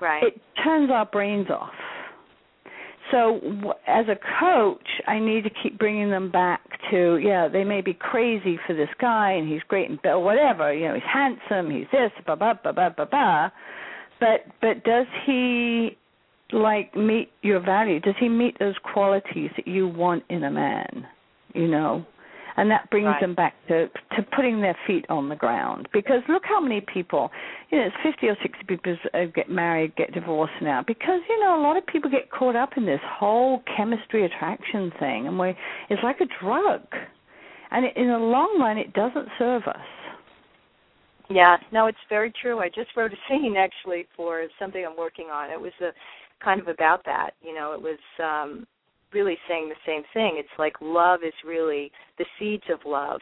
Right. 0.00 0.22
it 0.22 0.40
turns 0.64 0.90
our 0.90 1.04
brains 1.04 1.48
off. 1.50 1.74
So 3.10 3.40
w- 3.40 3.72
as 3.86 4.06
a 4.08 4.16
coach, 4.40 4.86
I 5.06 5.18
need 5.18 5.44
to 5.44 5.50
keep 5.62 5.78
bringing 5.78 6.10
them 6.10 6.30
back 6.30 6.60
to 6.90 7.16
yeah, 7.16 7.48
they 7.48 7.64
may 7.64 7.80
be 7.82 7.92
crazy 7.94 8.58
for 8.66 8.72
this 8.72 8.88
guy 9.00 9.32
and 9.32 9.48
he's 9.48 9.62
great 9.68 9.90
and 9.90 9.98
whatever, 10.22 10.72
you 10.72 10.88
know, 10.88 10.94
he's 10.94 11.02
handsome, 11.12 11.70
he's 11.70 11.86
this, 11.92 12.10
blah 12.24 12.36
blah 12.36 12.54
blah 12.54 12.72
blah 12.72 12.88
blah 12.90 13.04
blah. 13.04 13.50
But 14.18 14.46
but 14.60 14.84
does 14.84 15.06
he 15.26 15.96
like 16.52 16.94
meet 16.94 17.30
your 17.42 17.60
value? 17.60 18.00
Does 18.00 18.14
he 18.18 18.28
meet 18.28 18.58
those 18.58 18.74
qualities 18.92 19.50
that 19.56 19.66
you 19.66 19.88
want 19.88 20.24
in 20.28 20.44
a 20.44 20.50
man? 20.50 21.06
You 21.54 21.68
know? 21.68 22.06
And 22.56 22.70
that 22.70 22.90
brings 22.90 23.06
Right. 23.06 23.20
them 23.20 23.34
back 23.34 23.54
to 23.68 23.88
to 24.16 24.22
putting 24.34 24.60
their 24.60 24.76
feet 24.86 25.06
on 25.08 25.28
the 25.28 25.36
ground. 25.36 25.88
Because 25.92 26.20
look 26.28 26.44
how 26.44 26.60
many 26.60 26.80
people, 26.80 27.30
you 27.70 27.78
know, 27.78 27.86
it's 27.86 27.96
fifty 28.02 28.28
or 28.28 28.36
sixty 28.42 28.64
people 28.66 28.96
uh, 29.14 29.24
get 29.34 29.48
married, 29.48 29.94
get 29.96 30.12
divorced 30.12 30.60
now. 30.60 30.82
Because 30.86 31.20
you 31.28 31.40
know, 31.40 31.58
a 31.58 31.62
lot 31.62 31.76
of 31.76 31.86
people 31.86 32.10
get 32.10 32.30
caught 32.30 32.56
up 32.56 32.76
in 32.76 32.84
this 32.84 33.00
whole 33.04 33.62
chemistry 33.76 34.26
attraction 34.26 34.92
thing, 34.98 35.26
and 35.26 35.38
we 35.38 35.54
it's 35.88 36.02
like 36.02 36.20
a 36.20 36.26
drug. 36.42 36.82
And 37.70 37.86
it, 37.86 37.96
in 37.96 38.08
the 38.08 38.18
long 38.18 38.58
run, 38.58 38.76
it 38.78 38.92
doesn't 38.92 39.28
serve 39.38 39.62
us. 39.68 39.76
Yeah, 41.30 41.56
no, 41.72 41.86
it's 41.86 41.98
very 42.08 42.32
true. 42.42 42.58
I 42.58 42.68
just 42.68 42.90
wrote 42.96 43.12
a 43.12 43.16
scene 43.28 43.54
actually 43.56 44.06
for 44.16 44.44
something 44.58 44.84
I'm 44.84 44.96
working 44.96 45.26
on. 45.26 45.50
It 45.50 45.60
was 45.60 45.72
a 45.80 45.90
kind 46.42 46.60
of 46.60 46.68
about 46.68 47.04
that. 47.04 47.30
You 47.42 47.54
know, 47.54 47.72
it 47.72 47.80
was 47.82 47.98
um 48.22 48.66
really 49.12 49.36
saying 49.48 49.68
the 49.68 49.74
same 49.86 50.02
thing. 50.14 50.36
It's 50.38 50.58
like 50.58 50.74
love 50.80 51.20
is 51.26 51.34
really 51.44 51.90
the 52.18 52.26
seeds 52.38 52.64
of 52.70 52.80
love 52.86 53.20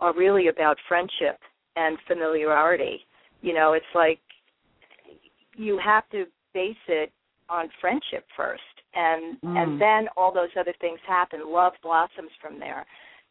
are 0.00 0.14
really 0.14 0.48
about 0.48 0.76
friendship 0.88 1.38
and 1.76 1.98
familiarity. 2.06 3.00
You 3.42 3.54
know, 3.54 3.72
it's 3.72 3.84
like 3.94 4.20
you 5.56 5.78
have 5.84 6.08
to 6.10 6.24
base 6.52 6.76
it 6.88 7.12
on 7.48 7.68
friendship 7.80 8.24
first 8.36 8.62
and 8.94 9.40
Mm. 9.42 9.58
and 9.58 9.80
then 9.80 10.08
all 10.16 10.32
those 10.32 10.54
other 10.58 10.74
things 10.80 10.98
happen. 11.06 11.40
Love 11.50 11.74
blossoms 11.82 12.30
from 12.40 12.58
there 12.58 12.86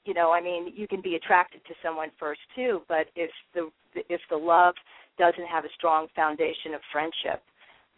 you 0.05 0.13
know 0.13 0.31
i 0.31 0.41
mean 0.41 0.71
you 0.75 0.87
can 0.87 1.01
be 1.01 1.15
attracted 1.15 1.63
to 1.65 1.73
someone 1.83 2.09
first 2.19 2.41
too 2.55 2.81
but 2.87 3.07
if 3.15 3.31
the 3.53 3.69
if 4.09 4.21
the 4.29 4.35
love 4.35 4.75
doesn't 5.17 5.47
have 5.47 5.65
a 5.65 5.69
strong 5.77 6.07
foundation 6.15 6.73
of 6.73 6.81
friendship 6.91 7.41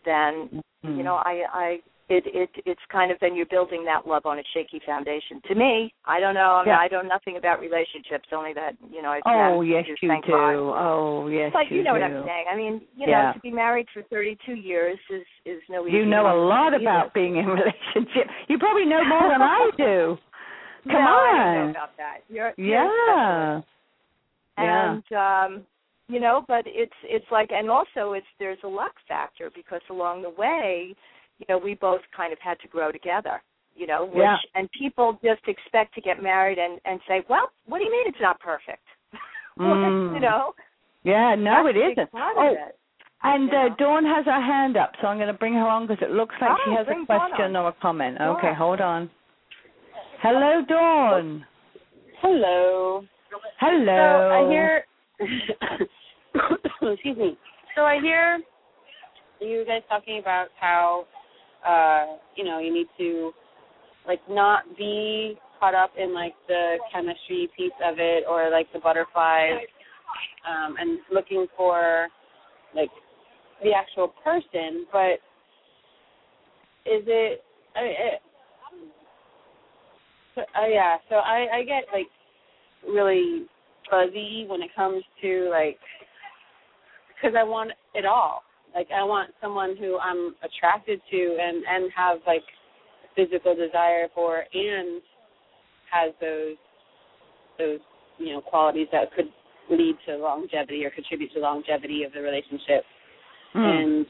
then 0.06 0.62
you 0.98 1.04
know 1.04 1.16
i 1.16 1.44
i 1.54 1.78
it 2.08 2.24
it 2.28 2.50
it's 2.68 2.82
kind 2.92 3.12
of 3.12 3.18
then 3.20 3.36
you're 3.36 3.48
building 3.48 3.84
that 3.86 4.06
love 4.08 4.26
on 4.28 4.38
a 4.38 4.44
shaky 4.54 4.80
foundation 4.86 5.42
to 5.48 5.56
me 5.56 5.92
i 6.06 6.20
don't 6.20 6.36
know 6.36 6.54
I, 6.56 6.60
mean, 6.62 6.68
Yeah. 6.68 6.78
I 6.78 6.88
know 6.92 7.02
nothing 7.02 7.38
about 7.38 7.60
relationships 7.60 8.30
only 8.32 8.54
that 8.54 8.74
you 8.92 9.02
know 9.02 9.10
i've 9.10 9.24
Oh 9.26 9.62
yes, 9.62 9.86
you 9.88 9.96
do. 10.10 10.16
God. 10.28 10.54
Oh 10.54 11.28
yes, 11.28 11.50
but 11.52 11.72
you, 11.74 11.82
know 11.84 11.96
do. 11.96 12.02
what 12.02 12.04
i'm 12.04 12.24
saying 12.26 12.46
i 12.52 12.56
mean 12.56 12.82
you 12.96 13.08
know 13.08 13.32
to 13.34 13.40
be 13.40 13.50
married 13.52 13.88
for 13.94 14.04
32 14.04 14.54
years 14.54 15.00
is 15.10 15.24
is 15.46 15.62
no 15.70 15.88
easy 15.88 15.98
You 15.98 16.06
know 16.06 16.28
a 16.28 16.38
lot 16.46 16.80
about 16.80 17.14
being 17.14 17.38
in 17.38 17.46
a 17.46 17.50
relationship. 17.60 18.28
You 18.50 18.60
probably 18.60 18.86
know 18.86 19.04
more 19.04 19.28
than 19.30 19.42
I 19.42 19.70
do. 19.78 20.18
Come 20.86 20.94
no, 20.94 21.00
I 21.00 21.34
don't 21.34 21.56
know 21.56 21.64
on. 21.64 21.70
about 21.72 21.98
that 21.98 22.18
you're, 22.30 22.54
you're. 22.58 22.86
Yeah. 22.86 23.62
Yeah. 24.58 24.94
and 25.02 25.04
um 25.58 25.66
you 26.08 26.20
know 26.20 26.44
but 26.48 26.64
it's 26.68 26.94
it's 27.04 27.26
like 27.32 27.52
and 27.52 27.70
also 27.70 28.14
it's 28.14 28.28
there's 28.40 28.58
a 28.64 28.68
luck 28.68 28.94
factor 29.08 29.50
because 29.56 29.82
along 29.90 30.22
the 30.22 30.30
way 30.30 30.94
you 31.40 31.46
know 31.50 31.58
we 31.58 31.74
both 31.76 32.02
kind 32.16 32.32
of 32.32 32.40
had 32.40 32.60
to 32.60 32.68
grow 32.68 32.92
together 32.92 33.42
you 33.76 33.88
know 33.88 34.06
which 34.06 34.18
Yeah. 34.18 34.38
and 34.56 34.70
people 34.72 35.20
just 35.24 35.42
expect 35.48 35.94
to 35.96 36.02
get 36.02 36.22
married 36.22 36.58
and 36.60 36.80
and 36.86 37.00
say 37.08 37.24
well 37.30 37.52
what 37.66 37.80
do 37.80 37.86
you 37.86 37.92
mean 37.92 38.08
it's 38.08 38.22
not 38.22 38.40
perfect 38.40 38.84
Mm. 39.60 40.14
you 40.16 40.20
know 40.20 40.54
Yeah, 41.04 41.34
no, 41.36 41.64
That's 41.64 41.78
it 41.78 41.78
a 41.78 41.88
big 41.88 41.92
isn't. 41.98 42.10
Oh, 42.14 42.52
it. 42.52 42.76
and 43.24 43.50
uh, 43.50 43.54
know. 43.70 43.76
Dawn 43.78 44.04
has 44.06 44.26
her 44.26 44.42
hand 44.42 44.76
up, 44.76 44.92
so 45.00 45.08
I'm 45.08 45.18
going 45.18 45.28
to 45.32 45.38
bring 45.38 45.54
her 45.54 45.68
on 45.76 45.86
because 45.88 46.02
it 46.04 46.12
looks 46.12 46.36
like 46.42 46.58
she 46.66 46.72
Oh, 46.72 46.76
has 46.78 46.88
a 46.88 47.06
question 47.06 47.56
or 47.56 47.70
a 47.70 47.74
comment. 47.82 48.18
Sure. 48.18 48.38
Okay, 48.38 48.54
hold 48.58 48.82
on. 48.82 49.10
Hello, 50.22 50.62
Dawn. 50.68 51.46
Hello. 52.22 53.04
Hello. 53.60 53.86
So 53.86 54.48
I 54.48 54.52
hear. 54.52 54.86
excuse 56.82 57.18
me. 57.18 57.38
So 57.76 57.82
I 57.84 58.00
hear 58.02 58.40
you 59.40 59.66
guys 59.66 59.82
talking 59.90 60.20
about 60.20 60.48
how, 60.60 61.06
uh, 61.68 62.18
you 62.36 62.44
know, 62.44 62.60
you 62.60 62.74
need 62.74 62.88
to, 62.98 63.32
like, 64.08 64.20
not 64.30 64.64
be 64.78 65.38
caught 65.60 65.76
up 65.76 65.92
in 65.98 66.14
like 66.14 66.34
the 66.48 66.78
chemistry 66.94 67.50
piece 67.56 67.72
of 67.84 67.96
it 67.98 68.24
or 68.30 68.50
like 68.50 68.72
the 68.74 68.80
butterflies, 68.80 69.62
um, 70.48 70.76
and 70.80 71.00
looking 71.12 71.48
for 71.56 72.08
like 72.76 72.90
the 73.64 73.72
actual 73.74 74.14
person. 74.24 74.86
But 74.92 75.20
is 76.86 77.04
it? 77.08 77.44
I, 77.76 77.80
I, 77.80 78.20
so, 80.36 80.42
uh, 80.42 80.68
yeah. 80.68 80.98
So 81.10 81.16
I 81.16 81.48
I 81.60 81.64
get 81.64 81.86
like 81.94 82.08
really 82.88 83.46
fuzzy 83.90 84.46
when 84.48 84.62
it 84.62 84.70
comes 84.76 85.04
to 85.22 85.50
like 85.50 85.80
because 87.16 87.36
I 87.38 87.44
want 87.44 87.72
it 87.94 88.06
all. 88.06 88.44
Like 88.74 88.88
I 88.96 89.04
want 89.04 89.32
someone 89.42 89.76
who 89.78 89.98
I'm 90.00 90.36
attracted 90.44 91.02
to 91.12 91.38
and 91.42 91.64
and 91.68 91.92
have 91.96 92.20
like 92.28 92.44
physical 93.16 93.56
desire 93.56 94.08
for 94.14 94.44
and 94.54 95.02
has 95.92 96.14
those 96.20 96.56
those 97.58 97.80
you 98.18 98.34
know 98.34 98.42
qualities 98.42 98.88
that 98.92 99.14
could 99.16 99.30
lead 99.70 99.96
to 100.08 100.18
longevity 100.18 100.86
or 100.86 100.92
contribute 100.92 101.32
to 101.34 101.40
longevity 101.40 102.04
of 102.04 102.14
the 102.14 102.22
relationship. 102.22 102.84
Mm. 103.56 103.64
And 103.64 104.06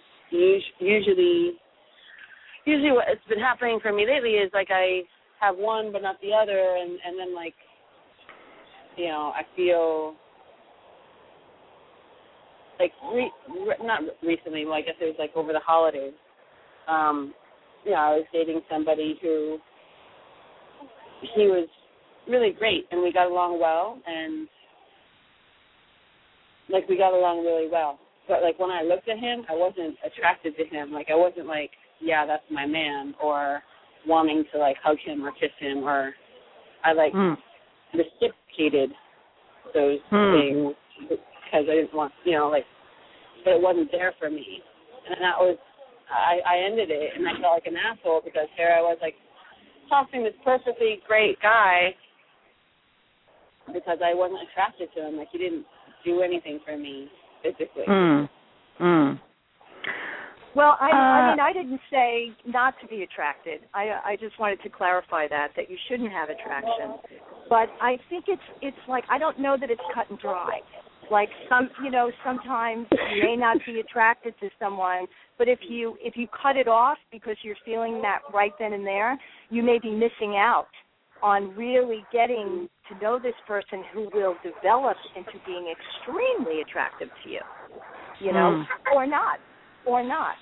usually 0.80 1.54
usually 2.66 2.92
what's 2.92 3.24
been 3.30 3.40
happening 3.40 3.80
for 3.82 3.94
me 3.94 4.06
lately 4.08 4.32
is 4.32 4.52
like 4.54 4.70
I 4.72 5.02
have 5.40 5.56
one 5.58 5.92
but 5.92 6.02
not 6.02 6.20
the 6.22 6.34
other 6.34 6.78
and 6.82 6.98
and 7.06 7.20
then 7.20 7.36
like 7.36 7.54
you 8.98 9.08
know 9.08 9.34
I 9.36 9.42
feel 9.56 10.16
like 12.80 12.92
re, 13.14 13.32
re, 13.50 13.76
not 13.82 14.02
recently 14.24 14.66
well 14.66 14.76
I 14.76 14.82
guess 14.82 14.96
it 15.00 15.06
was 15.06 15.16
like 15.20 15.32
over 15.36 15.54
the 15.54 15.60
holidays. 15.60 16.14
Um 16.88 17.34
you 17.84 17.92
know 17.92 17.98
I 17.98 18.16
was 18.16 18.26
dating 18.34 18.62
somebody 18.70 19.18
who 19.22 19.58
he 21.36 21.44
was 21.48 21.68
really 22.28 22.52
great 22.52 22.88
and 22.92 23.02
we 23.02 23.12
got 23.12 23.28
along 23.28 23.60
well 23.60 24.00
and 24.06 24.48
like 26.70 26.88
we 26.90 26.98
got 26.98 27.14
along 27.14 27.46
really 27.46 27.70
well. 27.72 28.00
But 28.28 28.42
like 28.42 28.60
when 28.60 28.72
I 28.72 28.82
looked 28.82 29.08
at 29.08 29.20
him 29.20 29.46
I 29.50 29.54
wasn't 29.56 29.96
attracted 30.06 30.56
to 30.58 30.66
him. 30.66 30.92
Like 30.92 31.08
I 31.12 31.16
wasn't 31.16 31.48
like 31.48 31.72
yeah 32.02 32.26
that's 32.26 32.44
my 32.52 32.66
man 32.66 33.14
or 33.22 33.62
wanting 34.08 34.44
to 34.54 34.60
like 34.60 34.78
hug 34.84 34.98
him 35.04 35.26
or 35.26 35.32
kiss 35.32 35.52
him 35.60 35.84
or 35.84 36.14
I 36.84 36.94
like 36.94 37.14
Mm. 37.14 37.38
Reciprocated 37.94 38.92
those 39.74 40.00
Hmm. 40.10 40.32
things 40.32 40.76
because 41.10 41.68
I 41.70 41.76
didn't 41.76 41.94
want, 41.94 42.14
you 42.24 42.34
know, 42.34 42.50
like, 42.50 42.66
but 43.44 43.54
it 43.54 43.62
wasn't 43.62 43.92
there 43.92 44.14
for 44.20 44.30
me, 44.30 44.64
and 45.08 45.22
that 45.22 45.38
was, 45.38 45.58
I, 46.10 46.40
I 46.46 46.58
ended 46.60 46.90
it, 46.90 47.16
and 47.16 47.28
I 47.28 47.34
felt 47.40 47.54
like 47.54 47.68
an 47.68 47.78
asshole 47.78 48.22
because 48.24 48.48
here 48.56 48.74
I 48.76 48.82
was 48.82 48.98
like 49.02 49.16
talking 49.90 50.24
this 50.24 50.34
perfectly 50.44 51.02
great 51.08 51.40
guy 51.42 51.96
because 53.74 54.00
I 54.04 54.14
wasn't 54.14 54.42
attracted 54.50 54.90
to 54.96 55.08
him, 55.08 55.18
like 55.18 55.30
he 55.32 55.38
didn't 55.38 55.66
do 56.04 56.22
anything 56.22 56.60
for 56.66 56.78
me 56.78 57.10
physically. 57.44 57.86
Mm. 57.88 58.30
Mm. 58.80 59.20
Well, 60.56 60.78
I, 60.80 60.90
Uh, 60.90 60.96
I 60.96 61.30
mean, 61.32 61.40
I 61.40 61.52
didn't 61.52 61.82
say 61.92 62.32
not 62.46 62.80
to 62.82 62.88
be 62.88 63.04
attracted. 63.04 63.62
I, 63.74 64.00
I 64.06 64.18
just 64.20 64.40
wanted 64.40 64.62
to 64.64 64.70
clarify 64.70 65.28
that 65.28 65.50
that 65.58 65.70
you 65.70 65.78
shouldn't 65.88 66.12
have 66.12 66.30
attraction. 66.30 66.96
But 67.50 67.68
I 67.82 68.00
think 68.10 68.26
it's 68.28 68.42
it's 68.62 68.78
like 68.88 69.04
I 69.10 69.18
don't 69.20 69.38
know 69.40 69.58
that 69.60 69.70
it's 69.70 69.82
cut 69.94 70.10
and 70.10 70.18
dry. 70.18 70.62
Like 71.12 71.30
some, 71.50 71.70
you 71.84 71.92
know, 71.92 72.10
sometimes 72.24 72.88
you 73.14 73.22
may 73.24 73.36
not 73.36 73.58
be 73.66 73.80
attracted 73.80 74.34
to 74.40 74.50
someone, 74.58 75.06
but 75.38 75.48
if 75.48 75.60
you 75.68 75.98
if 76.02 76.16
you 76.18 76.28
cut 76.42 76.56
it 76.56 76.68
off 76.68 76.98
because 77.12 77.36
you're 77.44 77.62
feeling 77.64 78.02
that 78.02 78.20
right 78.34 78.54
then 78.58 78.74
and 78.74 78.86
there, 78.88 79.20
you 79.50 79.62
may 79.62 79.78
be 79.78 79.92
missing 79.92 80.36
out 80.38 80.68
on 81.22 81.56
really 81.56 82.04
getting 82.12 82.68
to 82.90 83.04
know 83.04 83.20
this 83.20 83.36
person 83.48 83.84
who 83.94 84.10
will 84.14 84.36
develop 84.44 84.98
into 85.16 85.38
being 85.46 85.72
extremely 85.76 86.62
attractive 86.62 87.10
to 87.24 87.30
you. 87.30 87.42
You 88.20 88.32
know, 88.32 88.64
Mm. 88.66 88.96
or 88.96 89.06
not, 89.06 89.40
or 89.86 90.04
not. 90.04 90.36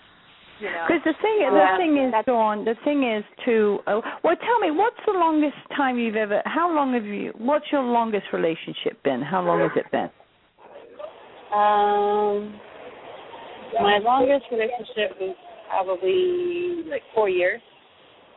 You 0.60 0.68
know. 0.68 0.86
Because 0.88 1.02
the 1.04 1.14
thing, 1.22 1.38
Yeah, 1.42 1.50
the 1.50 1.78
thing 1.78 1.98
is, 1.98 2.14
Dawn. 2.26 2.64
The 2.64 2.76
thing 2.84 3.04
is 3.04 3.24
to. 3.46 3.80
Uh, 3.88 4.02
well, 4.24 4.36
tell 4.36 4.60
me, 4.60 4.72
what's 4.72 5.00
the 5.06 5.14
longest 5.14 5.58
time 5.76 5.98
you've 5.98 6.16
ever? 6.16 6.42
How 6.46 6.74
long 6.74 6.94
have 6.94 7.06
you? 7.06 7.34
What's 7.38 7.66
your 7.72 7.82
longest 7.82 8.28
relationship 8.32 9.02
been? 9.04 9.22
How 9.22 9.42
long 9.42 9.60
has 9.62 9.72
it 9.76 9.92
been? 9.92 10.10
Um, 11.54 12.60
my 13.82 14.00
longest 14.00 14.46
relationship 14.52 15.20
was 15.20 15.36
probably 15.70 16.84
like 16.90 17.04
four 17.14 17.30
years. 17.30 17.62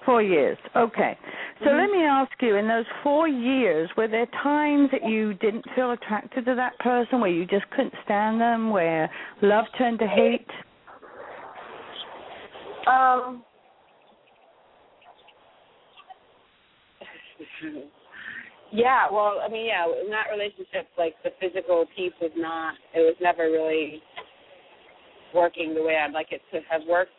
Four 0.05 0.23
years. 0.23 0.57
Okay. 0.77 1.19
So 1.65 1.71
let 1.71 1.91
me 1.91 2.03
ask 2.03 2.31
you: 2.41 2.57
in 2.57 2.69
those 2.69 2.85
four 3.03 3.29
years, 3.29 3.91
were 3.97 4.09
there 4.09 4.27
times 4.43 4.91
that 4.93 5.09
you 5.09 5.35
didn't 5.35 5.65
feel 5.75 5.93
attracted 5.93 6.45
to 6.47 6.55
that 6.55 6.79
person, 6.79 7.21
where 7.21 7.31
you 7.31 7.47
just 7.47 7.69
couldn't 7.71 7.95
stand 8.05 8.41
them, 8.41 8.71
where 8.71 9.11
love 9.43 9.65
turned 9.77 9.99
to 9.99 10.07
hate? 10.07 10.47
Um. 12.87 13.45
yeah, 18.73 19.07
well, 19.11 19.41
I 19.45 19.49
mean, 19.49 19.67
yeah, 19.67 19.87
in 20.05 20.11
that 20.11 20.27
relationship, 20.31 20.89
like 20.99 21.15
the 21.25 21.31
physical 21.41 21.87
piece 21.97 22.13
was 22.21 22.31
not. 22.37 22.75
It 22.95 23.01
was 23.01 23.15
never 23.21 23.45
really 23.45 24.03
working 25.35 25.75
the 25.75 25.83
way 25.83 25.97
I'd 25.97 26.13
like 26.13 26.29
it 26.33 26.41
to 26.53 26.61
have 26.71 26.83
worked. 26.89 27.11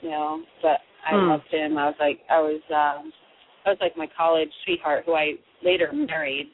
You 0.00 0.10
know, 0.10 0.42
but 0.62 0.80
I 1.08 1.16
Hmm. 1.16 1.28
loved 1.28 1.48
him. 1.48 1.78
I 1.78 1.86
was 1.86 1.94
like, 2.00 2.20
I 2.28 2.40
was, 2.40 2.60
um, 2.70 3.12
I 3.64 3.70
was 3.70 3.78
like 3.80 3.96
my 3.96 4.08
college 4.16 4.50
sweetheart, 4.64 5.04
who 5.06 5.14
I 5.14 5.34
later 5.62 5.90
married. 5.92 6.50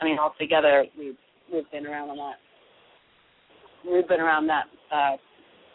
I 0.00 0.04
mean, 0.04 0.18
altogether, 0.18 0.86
we 0.98 1.16
we've 1.52 1.70
been 1.70 1.86
around 1.86 2.10
a 2.10 2.14
lot. 2.14 2.36
We've 3.90 4.06
been 4.06 4.20
around 4.20 4.46
that 4.48 4.66
uh, 4.92 5.16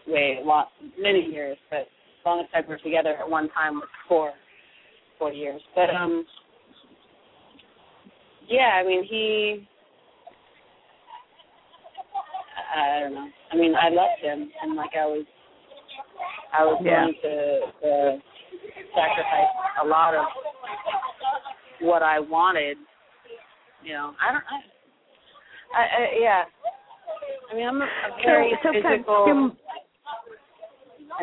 way 0.08 0.40
a 0.42 0.46
lot, 0.46 0.70
many 1.00 1.22
years, 1.22 1.58
but 1.70 1.88
longest 2.26 2.52
time 2.54 2.64
we 2.68 2.74
were 2.74 2.80
together 2.80 3.16
at 3.20 3.30
one 3.30 3.50
time 3.50 3.76
was 3.76 3.90
four, 4.08 4.34
four 5.20 5.32
years. 5.32 5.62
But 5.76 5.90
um, 5.96 6.26
yeah, 8.48 8.80
I 8.82 8.84
mean 8.84 9.04
he, 9.04 9.68
I 12.76 13.00
don't 13.02 13.14
know. 13.14 13.28
I 13.52 13.56
mean, 13.56 13.74
I 13.76 13.90
loved 13.90 14.22
him, 14.22 14.50
and 14.62 14.76
like 14.76 14.92
I 15.00 15.06
was, 15.06 15.26
I 16.54 16.64
was 16.64 16.82
Yeah. 16.84 17.02
willing 17.02 17.16
to, 17.22 17.60
to 17.82 18.22
sacrifice 18.96 19.48
a 19.84 19.88
lot 19.88 20.16
of 20.16 20.26
what 21.82 22.04
I 22.04 22.20
wanted. 22.20 22.78
You 23.84 23.94
know, 23.94 24.14
I 24.22 24.32
don't. 24.32 24.44
I, 25.74 25.80
I, 25.80 25.84
I 25.84 26.18
yeah. 26.20 26.44
I 27.52 27.56
mean, 27.56 27.68
I'm 27.68 27.82
a, 27.82 27.86
a 27.86 27.88
very 28.26 28.58
so, 28.64 28.70
so, 28.74 28.90
physical. 28.90 29.52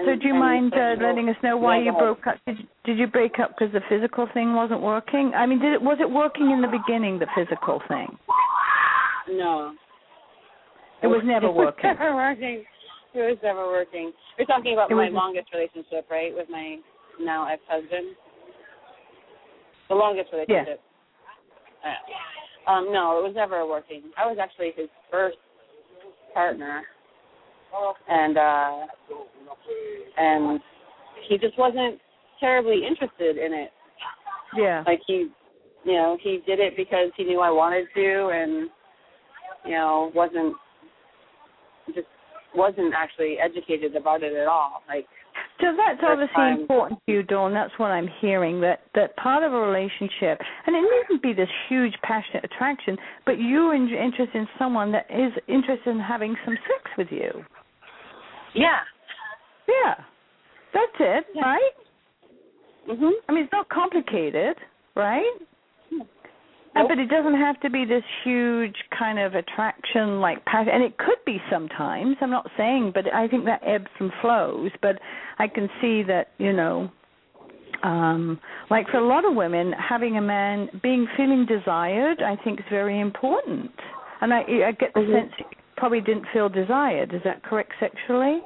So 0.05 0.17
do 0.17 0.27
you 0.29 0.35
mind 0.35 0.73
uh, 0.75 0.95
letting 1.03 1.29
us 1.29 1.37
know 1.43 1.57
why 1.57 1.79
you 1.81 1.93
broke 1.93 2.27
up? 2.27 2.37
Did, 2.47 2.57
did 2.85 2.99
you 2.99 3.07
break 3.07 3.39
up 3.39 3.51
because 3.57 3.73
the 3.73 3.81
physical 3.89 4.27
thing 4.33 4.55
wasn't 4.55 4.81
working? 4.81 5.33
I 5.35 5.47
mean, 5.47 5.61
did 5.61 5.73
it 5.73 5.83
was 5.83 5.99
it 6.01 6.11
working 6.11 6.51
in 6.51 6.61
the 6.63 6.69
beginning, 6.69 7.19
the 7.19 7.27
physical 7.37 7.81
thing? 7.89 8.09
No. 9.31 9.75
It 11.03 11.07
was 11.09 11.23
never 11.25 11.51
working. 11.51 11.85
never 11.85 12.15
working. 12.15 12.65
It 13.15 13.19
was 13.19 13.37
never 13.43 13.67
working. 13.67 14.13
You're 14.39 14.47
talking 14.47 14.73
about 14.73 14.91
It 14.91 14.95
my 14.95 15.05
was- 15.07 15.13
longest 15.15 15.49
relationship, 15.53 16.07
right? 16.11 16.33
With 16.35 16.49
my 16.49 16.77
now 17.21 17.47
ex-husband. 17.53 18.17
The 19.89 19.95
longest 19.95 20.33
relationship. 20.33 20.81
Yeah. 21.85 21.93
Um, 22.67 22.89
no, 22.93 23.19
it 23.19 23.23
was 23.27 23.33
never 23.35 23.67
working. 23.67 24.03
I 24.17 24.27
was 24.27 24.39
actually 24.41 24.73
his 24.77 24.89
first 25.11 25.37
partner, 26.33 26.83
and 28.09 28.39
uh, 28.39 28.87
and 30.19 30.61
he 31.29 31.39
just 31.39 31.59
wasn't 31.59 31.99
terribly 32.41 32.83
interested 32.87 33.37
in 33.37 33.53
it. 33.53 33.71
Yeah. 34.57 34.83
Like 34.87 35.01
he, 35.07 35.29
you 35.85 35.93
know, 35.93 36.19
he 36.23 36.41
did 36.47 36.61
it 36.61 36.77
because 36.77 37.11
he 37.17 37.25
knew 37.25 37.41
I 37.41 37.51
wanted 37.51 37.87
to, 37.95 38.29
and 38.33 38.69
you 39.65 39.73
know, 39.73 40.11
wasn't 40.15 40.55
just 41.95 42.07
wasn't 42.55 42.93
actually 42.95 43.37
educated 43.43 43.97
about 43.97 44.23
it 44.23 44.35
at 44.35 44.47
all. 44.47 44.83
Like, 44.87 45.07
So 45.61 45.69
that's 45.75 46.01
obviously 46.03 46.35
time. 46.35 46.61
important 46.61 47.01
to 47.07 47.13
you, 47.13 47.23
Dawn. 47.23 47.55
That's 47.55 47.73
what 47.79 47.91
I'm 47.91 48.09
hearing. 48.21 48.61
That 48.61 48.81
that 48.95 49.17
part 49.17 49.43
of 49.43 49.53
a 49.53 49.59
relationship, 49.59 50.39
and 50.67 50.77
it 50.77 50.83
needn't 50.83 51.23
be 51.23 51.33
this 51.33 51.49
huge 51.69 51.95
passionate 52.03 52.45
attraction, 52.45 52.99
but 53.25 53.41
you're 53.41 53.75
in, 53.75 53.89
interested 53.89 54.37
in 54.37 54.49
someone 54.59 54.93
that 54.93 55.07
is 55.11 55.33
interested 55.49 55.91
in 55.91 56.01
having 56.01 56.37
some 56.45 56.55
sex 56.55 56.91
with 56.99 57.09
you. 57.11 57.45
Yeah, 58.55 58.79
Yeah, 59.69 59.95
that's 60.75 60.93
it, 61.01 61.27
Yeah. 61.35 61.43
right? 61.43 61.71
mhm, 62.89 63.13
I 63.29 63.33
mean, 63.33 63.45
it's 63.45 63.53
not 63.53 63.69
complicated, 63.69 64.57
right? 64.97 65.33
Nope. 66.75 66.89
But 66.89 66.99
it 66.99 67.09
doesn't 67.11 67.35
have 67.35 67.61
to 67.61 67.69
be 67.71 67.85
this 67.85 68.03
huge 68.25 68.77
kind 68.99 69.19
of 69.19 69.35
attraction 69.35 70.21
like 70.21 70.43
passion. 70.47 70.73
And 70.73 70.83
it 70.83 70.97
could 70.97 71.19
be 71.27 71.41
sometimes. 71.51 72.17
I'm 72.23 72.31
not 72.31 72.51
saying, 72.57 72.93
but 72.95 73.13
I 73.13 73.29
think 73.29 73.45
that 73.45 73.61
ebbs 73.63 73.91
and 74.01 74.11
flows. 74.23 74.71
But 74.81 74.99
I 75.39 75.49
can 75.49 75.69
see 75.83 76.03
that, 76.05 76.29
you 76.39 76.53
know, 76.55 76.91
um 77.83 78.41
like 78.71 78.89
for 78.89 78.99
a 78.99 79.07
lot 79.07 79.25
of 79.27 79.35
women, 79.35 79.73
having 79.73 80.17
a 80.17 80.23
man 80.23 80.69
being 80.83 81.07
feeling 81.17 81.45
desired, 81.47 82.23
I 82.23 82.37
think 82.43 82.61
is 82.61 82.67
very 82.71 83.01
important. 83.01 83.71
And 84.23 84.33
I 84.33 84.41
I 84.69 84.73
get 84.73 84.95
the 84.95 85.01
Mhm. 85.01 85.13
sense 85.13 85.33
probably 85.83 86.01
didn't 86.01 86.27
feel 86.33 86.49
desired. 86.49 87.13
Is 87.13 87.23
that 87.25 87.43
correct 87.43 87.73
sexually? 87.81 88.39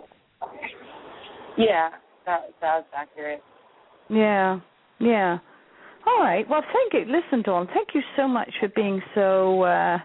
yeah, 1.58 1.90
that 2.24 2.44
that's 2.62 2.86
accurate. 2.96 3.42
Yeah, 4.08 4.58
yeah. 4.98 5.36
All 6.06 6.18
right. 6.22 6.48
Well, 6.48 6.62
thank 6.72 6.94
you. 6.94 7.12
Listen, 7.12 7.42
Dawn, 7.42 7.68
thank 7.74 7.88
you 7.92 8.00
so 8.16 8.26
much 8.26 8.48
for 8.58 8.68
being 8.70 9.02
so 9.14 9.64
uh, 9.64 9.98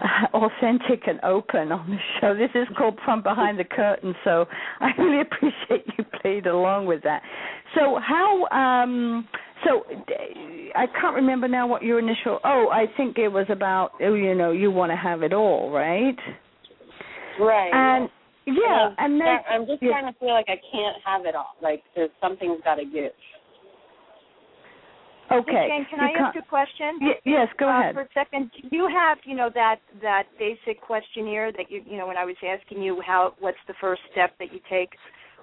authentic 0.34 1.06
and 1.06 1.20
open 1.22 1.70
on 1.70 1.88
the 1.88 1.98
show. 2.20 2.34
This 2.34 2.50
is 2.56 2.66
called 2.76 2.98
From 3.04 3.22
Behind 3.22 3.60
the 3.60 3.64
Curtain, 3.64 4.12
so 4.24 4.46
I 4.80 4.88
really 5.00 5.20
appreciate 5.30 5.86
you 5.96 6.04
played 6.20 6.48
along 6.48 6.86
with 6.86 7.00
that. 7.04 7.22
So, 7.76 8.00
how? 8.04 8.46
um 8.50 9.28
So, 9.64 9.84
I 10.74 10.86
can't 11.00 11.14
remember 11.14 11.46
now 11.46 11.68
what 11.68 11.84
your 11.84 12.00
initial. 12.00 12.40
Oh, 12.42 12.70
I 12.72 12.86
think 12.96 13.18
it 13.18 13.28
was 13.28 13.46
about. 13.50 13.92
oh, 14.02 14.14
You 14.14 14.34
know, 14.34 14.50
you 14.50 14.72
want 14.72 14.90
to 14.90 14.96
have 14.96 15.22
it 15.22 15.32
all, 15.32 15.70
right? 15.70 16.18
Right. 17.40 17.72
And 17.72 18.08
yeah, 18.46 18.94
I 18.98 19.04
and 19.04 19.14
mean, 19.14 19.24
then 19.24 19.38
I'm 19.50 19.66
just 19.66 19.82
yeah. 19.82 19.90
trying 19.90 20.12
to 20.12 20.18
feel 20.18 20.30
like 20.32 20.46
I 20.48 20.60
can't 20.72 20.96
have 21.04 21.26
it 21.26 21.34
all. 21.34 21.54
Like 21.62 21.82
there's 21.94 22.10
something's 22.20 22.60
got 22.64 22.76
to 22.76 22.84
give. 22.84 23.12
okay. 25.32 25.66
Jane, 25.68 25.86
can 25.90 25.98
you 25.98 26.06
I 26.06 26.10
ask 26.26 26.34
can't- 26.34 26.46
a 26.46 26.48
question? 26.48 26.98
Y- 27.00 27.20
yes, 27.24 27.48
go 27.58 27.68
uh, 27.68 27.80
ahead. 27.80 27.94
For 27.94 28.02
a 28.02 28.08
second, 28.14 28.50
do 28.70 28.76
you 28.76 28.88
have, 28.88 29.18
you 29.24 29.34
know, 29.36 29.50
that 29.54 29.76
that 30.00 30.24
basic 30.38 30.80
questionnaire 30.80 31.52
that 31.52 31.70
you, 31.70 31.82
you 31.86 31.96
know, 31.98 32.06
when 32.06 32.16
I 32.16 32.24
was 32.24 32.36
asking 32.46 32.82
you 32.82 33.02
how, 33.04 33.34
what's 33.40 33.58
the 33.66 33.74
first 33.80 34.02
step 34.12 34.32
that 34.38 34.52
you 34.52 34.60
take 34.70 34.90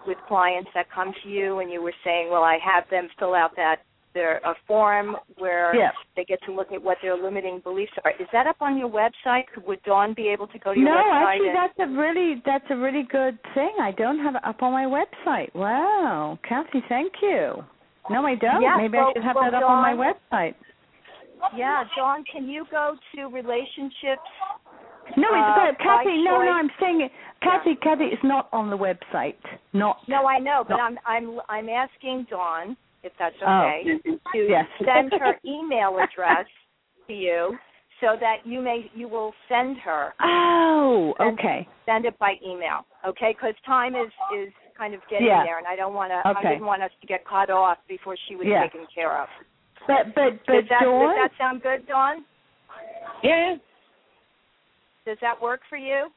with 0.07 0.17
clients 0.27 0.69
that 0.73 0.85
come 0.93 1.13
to 1.23 1.29
you, 1.29 1.59
and 1.59 1.71
you 1.71 1.81
were 1.81 1.93
saying, 2.03 2.29
well, 2.31 2.43
I 2.43 2.57
have 2.63 2.83
them 2.89 3.07
fill 3.19 3.33
out 3.35 3.51
that 3.55 3.77
their 4.13 4.37
a 4.45 4.55
forum 4.67 5.17
where 5.37 5.75
Yeah. 5.75 5.91
they 6.15 6.23
get 6.25 6.41
to 6.43 6.51
look 6.51 6.71
at 6.71 6.81
what 6.81 6.97
their 7.01 7.15
limiting 7.15 7.59
beliefs 7.59 7.91
are. 8.03 8.11
Is 8.19 8.27
that 8.31 8.47
up 8.47 8.57
on 8.61 8.77
your 8.77 8.89
website? 8.89 9.45
Would 9.65 9.81
Dawn 9.83 10.13
be 10.13 10.27
able 10.29 10.47
to 10.47 10.59
go 10.59 10.73
to 10.73 10.79
your 10.79 10.89
no, 10.89 10.95
website? 10.95 11.31
actually, 11.33 11.47
and, 11.49 11.57
that's 11.57 11.79
a 11.79 11.87
really 11.87 12.41
that's 12.45 12.65
a 12.69 12.75
really 12.75 13.03
good 13.03 13.37
thing. 13.53 13.73
I 13.79 13.91
don't 13.91 14.19
have 14.19 14.35
it 14.35 14.45
up 14.45 14.61
on 14.61 14.71
my 14.71 14.85
website. 14.85 15.53
Wow, 15.55 16.37
Kathy, 16.47 16.83
thank 16.89 17.13
you. 17.21 17.63
No, 18.09 18.25
I 18.25 18.35
don't. 18.35 18.61
Yeah, 18.61 18.75
Maybe 18.77 18.97
well- 18.97 19.09
I 19.09 19.13
should 19.13 19.23
have 19.23 19.35
well, 19.35 19.51
that 19.51 19.63
up 19.63 19.69
on 19.69 19.81
my 19.81 19.93
website. 19.93 20.55
yeah, 21.55 21.83
Dawn, 21.95 22.23
can 22.31 22.47
you 22.49 22.65
go 22.69 22.95
to 23.15 23.27
relationships? 23.27 24.21
No, 25.17 25.27
it's 25.33 25.57
Uh, 25.57 25.65
good. 25.65 25.79
Kathy, 25.79 26.23
no, 26.23 26.41
no. 26.41 26.51
I'm 26.51 26.71
saying 26.79 27.01
it. 27.01 27.11
Kathy, 27.41 27.75
Kathy, 27.75 28.05
it's 28.05 28.23
not 28.23 28.47
on 28.53 28.69
the 28.69 28.77
website. 28.77 29.35
Not. 29.73 29.99
No, 30.07 30.25
I 30.27 30.39
know, 30.39 30.63
but 30.67 30.77
No. 30.77 30.83
I'm 30.83 30.99
I'm 31.05 31.41
I'm 31.49 31.69
asking 31.69 32.23
Dawn 32.29 32.77
if 33.03 33.11
that's 33.19 33.35
Oh. 33.45 33.69
okay. 33.69 33.99
to 34.33 34.47
Yes. 34.49 34.65
send 34.85 35.11
her 35.13 35.39
email 35.45 35.99
address 35.99 36.45
to 37.07 37.13
you 37.13 37.57
so 38.01 38.15
that 38.19 38.37
you 38.45 38.61
may 38.61 38.89
you 38.95 39.07
will 39.07 39.33
send 39.47 39.77
her 39.79 40.13
Oh, 40.19 41.13
okay. 41.19 41.67
send 41.85 42.05
it 42.05 42.17
by 42.17 42.35
email 42.45 42.85
okay 43.05 43.33
because 43.33 43.53
time 43.65 43.95
is 43.95 44.11
is 44.33 44.51
kind 44.77 44.93
of 44.93 45.01
getting 45.09 45.27
Yeah. 45.27 45.43
there 45.43 45.57
and 45.59 45.67
i 45.67 45.75
don't 45.75 45.93
want 45.93 46.11
to 46.11 46.27
Okay. 46.29 46.39
i 46.39 46.51
didn't 46.51 46.65
want 46.65 46.81
us 46.81 46.91
to 47.01 47.07
get 47.07 47.25
cut 47.25 47.49
off 47.49 47.77
before 47.87 48.15
she 48.27 48.35
was 48.35 48.47
Yeah. 48.47 48.61
taken 48.63 48.87
care 48.93 49.21
of 49.21 49.27
But 49.87 50.15
but 50.15 50.39
but 50.47 50.53
does 50.53 50.63
that 50.69 50.83
Dawn, 50.83 51.07
does 51.07 51.15
that 51.15 51.31
sound 51.37 51.61
good 51.61 51.85
dawn 51.87 52.25
Yeah, 53.23 53.51
yeah. 53.51 53.55
Does 55.05 55.17
that 55.21 55.41
work 55.41 55.59
for 55.69 55.77
you? 55.77 56.07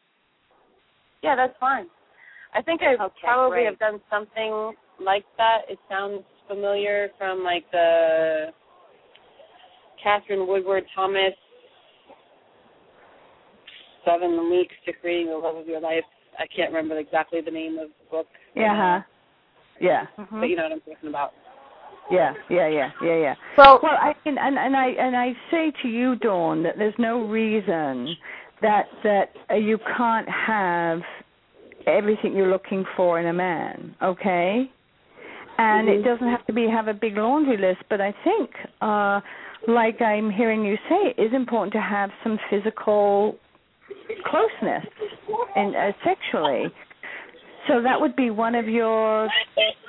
Yeah, 1.22 1.34
that's 1.34 1.56
fine. 1.58 1.86
I 2.54 2.62
think 2.62 2.82
I 2.82 2.94
Okay, 2.94 3.14
probably 3.24 3.56
great. 3.58 3.66
have 3.66 3.78
done 3.80 4.00
something 4.08 4.72
like 5.00 5.24
that. 5.38 5.62
It 5.68 5.78
sounds 5.90 6.22
familiar 6.48 7.08
from 7.18 7.42
like 7.42 7.64
the 7.72 8.46
Katherine 10.02 10.46
Woodward 10.46 10.84
Thomas 10.94 11.34
Seven 14.04 14.50
Weeks 14.50 14.74
to 14.86 14.92
Creating 14.92 15.26
the 15.26 15.36
Love 15.36 15.56
of 15.56 15.66
Your 15.66 15.80
Life. 15.80 16.04
I 16.38 16.46
can't 16.54 16.72
remember 16.72 16.98
exactly 16.98 17.40
the 17.40 17.50
name 17.50 17.78
of 17.78 17.88
the 17.88 18.10
book. 18.10 18.26
Yeah. 18.54 19.00
Huh? 19.00 19.06
Yeah. 19.80 20.06
Mm-hmm. 20.18 20.40
But 20.40 20.46
you 20.46 20.56
know 20.56 20.64
what 20.64 20.72
I'm 20.72 20.80
talking 20.80 21.08
about. 21.08 21.32
Yeah, 22.10 22.34
yeah, 22.48 22.68
yeah, 22.68 22.90
yeah, 23.02 23.16
yeah. 23.16 23.34
Well, 23.58 23.80
Well, 23.82 23.96
I 24.00 24.14
and, 24.26 24.38
and 24.38 24.56
and 24.56 24.76
I 24.76 24.86
and 24.90 25.16
I 25.16 25.32
say 25.50 25.72
to 25.82 25.88
you, 25.88 26.14
Dawn, 26.16 26.62
that 26.62 26.74
there's 26.78 26.94
no 26.98 27.26
reason 27.26 28.16
that 28.62 28.86
that 29.02 29.30
uh, 29.50 29.54
you 29.54 29.78
can't 29.96 30.28
have 30.28 31.00
everything 31.86 32.36
you're 32.36 32.50
looking 32.50 32.84
for 32.96 33.18
in 33.18 33.26
a 33.26 33.32
man. 33.32 33.96
Okay, 34.02 34.70
and 35.58 35.88
it 35.88 36.02
doesn't 36.02 36.28
have 36.28 36.46
to 36.46 36.52
be 36.52 36.68
have 36.68 36.88
a 36.88 36.94
big 36.94 37.16
laundry 37.16 37.56
list. 37.56 37.82
But 37.88 38.00
I 38.00 38.14
think, 38.24 38.50
uh, 38.80 39.20
like 39.68 40.00
I'm 40.00 40.30
hearing 40.30 40.64
you 40.64 40.76
say, 40.88 41.14
it 41.16 41.20
is 41.20 41.32
important 41.34 41.72
to 41.72 41.80
have 41.80 42.10
some 42.22 42.38
physical 42.50 43.38
closeness 44.24 44.84
and 45.54 45.74
uh, 45.74 45.92
sexually. 46.04 46.64
So 47.68 47.82
that 47.82 48.00
would 48.00 48.14
be 48.14 48.30
one 48.30 48.54
of 48.54 48.68
your, 48.68 49.28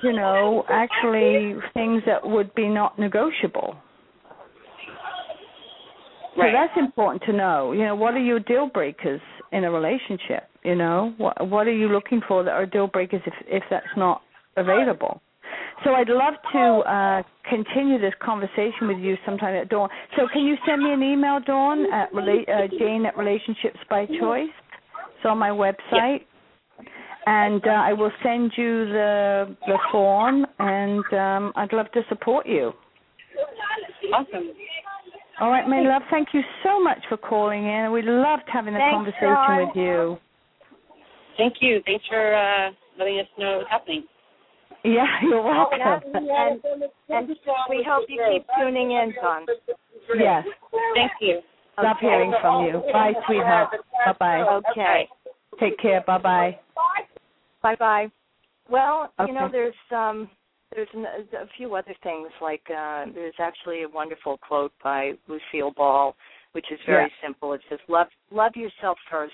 you 0.01 0.13
know, 0.13 0.63
actually 0.69 1.55
things 1.73 2.01
that 2.07 2.27
would 2.27 2.53
be 2.55 2.67
not 2.67 2.97
negotiable. 2.97 3.75
Right. 6.35 6.51
So 6.51 6.53
that's 6.53 6.77
important 6.77 7.23
to 7.23 7.33
know. 7.33 7.71
You 7.71 7.85
know, 7.85 7.95
what 7.95 8.13
are 8.13 8.19
your 8.19 8.39
deal 8.39 8.69
breakers 8.71 9.21
in 9.51 9.63
a 9.63 9.71
relationship? 9.71 10.49
You 10.63 10.75
know, 10.75 11.13
what 11.17 11.47
what 11.47 11.67
are 11.67 11.75
you 11.75 11.87
looking 11.87 12.21
for 12.27 12.43
that 12.43 12.51
are 12.51 12.65
deal 12.65 12.87
breakers 12.87 13.21
if 13.25 13.33
if 13.47 13.63
that's 13.69 13.85
not 13.95 14.21
available? 14.55 15.21
So 15.83 15.91
I'd 15.91 16.09
love 16.09 16.33
to 16.53 16.59
uh, 16.89 17.23
continue 17.49 17.99
this 17.99 18.13
conversation 18.21 18.87
with 18.87 18.97
you 18.97 19.15
sometime 19.25 19.55
at 19.55 19.69
Dawn. 19.69 19.89
So 20.15 20.27
can 20.33 20.43
you 20.43 20.55
send 20.65 20.83
me 20.83 20.91
an 20.91 21.03
email, 21.03 21.39
Dawn, 21.39 21.91
at 21.93 22.11
rela- 22.13 22.49
uh, 22.49 22.67
Jane 22.79 23.05
at 23.05 23.17
Relationships 23.17 23.77
by 23.89 24.05
Choice? 24.19 24.49
It's 25.15 25.25
on 25.25 25.37
my 25.37 25.49
website. 25.49 26.21
And 27.27 27.65
uh, 27.67 27.71
I 27.71 27.93
will 27.93 28.11
send 28.23 28.53
you 28.55 28.85
the 28.85 29.55
the 29.67 29.77
form, 29.91 30.45
and 30.59 31.03
um, 31.13 31.53
I'd 31.57 31.73
love 31.73 31.91
to 31.91 32.01
support 32.07 32.47
you. 32.47 32.71
Awesome. 34.13 34.53
All 35.41 35.49
right, 35.51 35.67
my 35.67 35.81
love. 35.81 36.03
Thank 36.09 36.29
you 36.33 36.41
so 36.63 36.81
much 36.81 36.99
for 37.09 37.17
calling 37.17 37.65
in. 37.65 37.91
We 37.91 38.01
loved 38.01 38.43
having 38.51 38.73
the 38.73 38.79
Thanks, 38.79 38.95
conversation 38.95 39.35
Dawn. 39.35 39.67
with 39.67 39.75
you. 39.75 40.17
Thank 41.37 41.55
you. 41.59 41.81
Thanks 41.85 42.05
for 42.07 42.33
uh, 42.33 42.71
letting 42.97 43.19
us 43.19 43.27
know 43.37 43.57
what's 43.57 43.69
happening. 43.69 44.05
Yeah, 44.83 45.05
you're 45.23 45.41
welcome. 45.43 45.79
and, 46.13 46.61
and 47.09 47.29
we 47.69 47.85
hope 47.87 48.05
you 48.07 48.23
keep 48.31 48.45
tuning 48.59 48.91
in, 48.91 49.13
Dawn. 49.21 49.45
yes, 50.17 50.45
Thank 50.95 51.11
you. 51.21 51.39
love 51.81 51.97
hearing 51.99 52.33
from 52.41 52.65
you. 52.65 52.81
Bye, 52.93 53.13
sweetheart. 53.27 53.69
Bye 54.05 54.13
bye. 54.19 54.59
Okay. 54.71 55.07
Take 55.59 55.77
care. 55.79 56.03
Bye 56.05 56.17
bye. 56.19 56.59
Bye 57.63 57.75
bye. 57.75 58.07
Well, 58.69 59.11
you 59.27 59.33
know, 59.33 59.49
there's 59.51 59.73
um 59.91 60.29
there's 60.75 60.87
an, 60.93 61.05
a 61.05 61.47
few 61.57 61.73
other 61.75 61.95
things 62.03 62.29
like 62.41 62.61
uh 62.69 63.05
there's 63.13 63.33
actually 63.39 63.83
a 63.83 63.89
wonderful 63.89 64.37
quote 64.47 64.73
by 64.83 65.13
Lucille 65.27 65.71
Ball, 65.75 66.15
which 66.51 66.65
is 66.71 66.79
very 66.85 67.11
simple. 67.23 67.53
It 67.53 67.61
says, 67.69 67.79
"Love 67.87 68.07
love 68.31 68.51
yourself 68.55 68.97
first, 69.09 69.33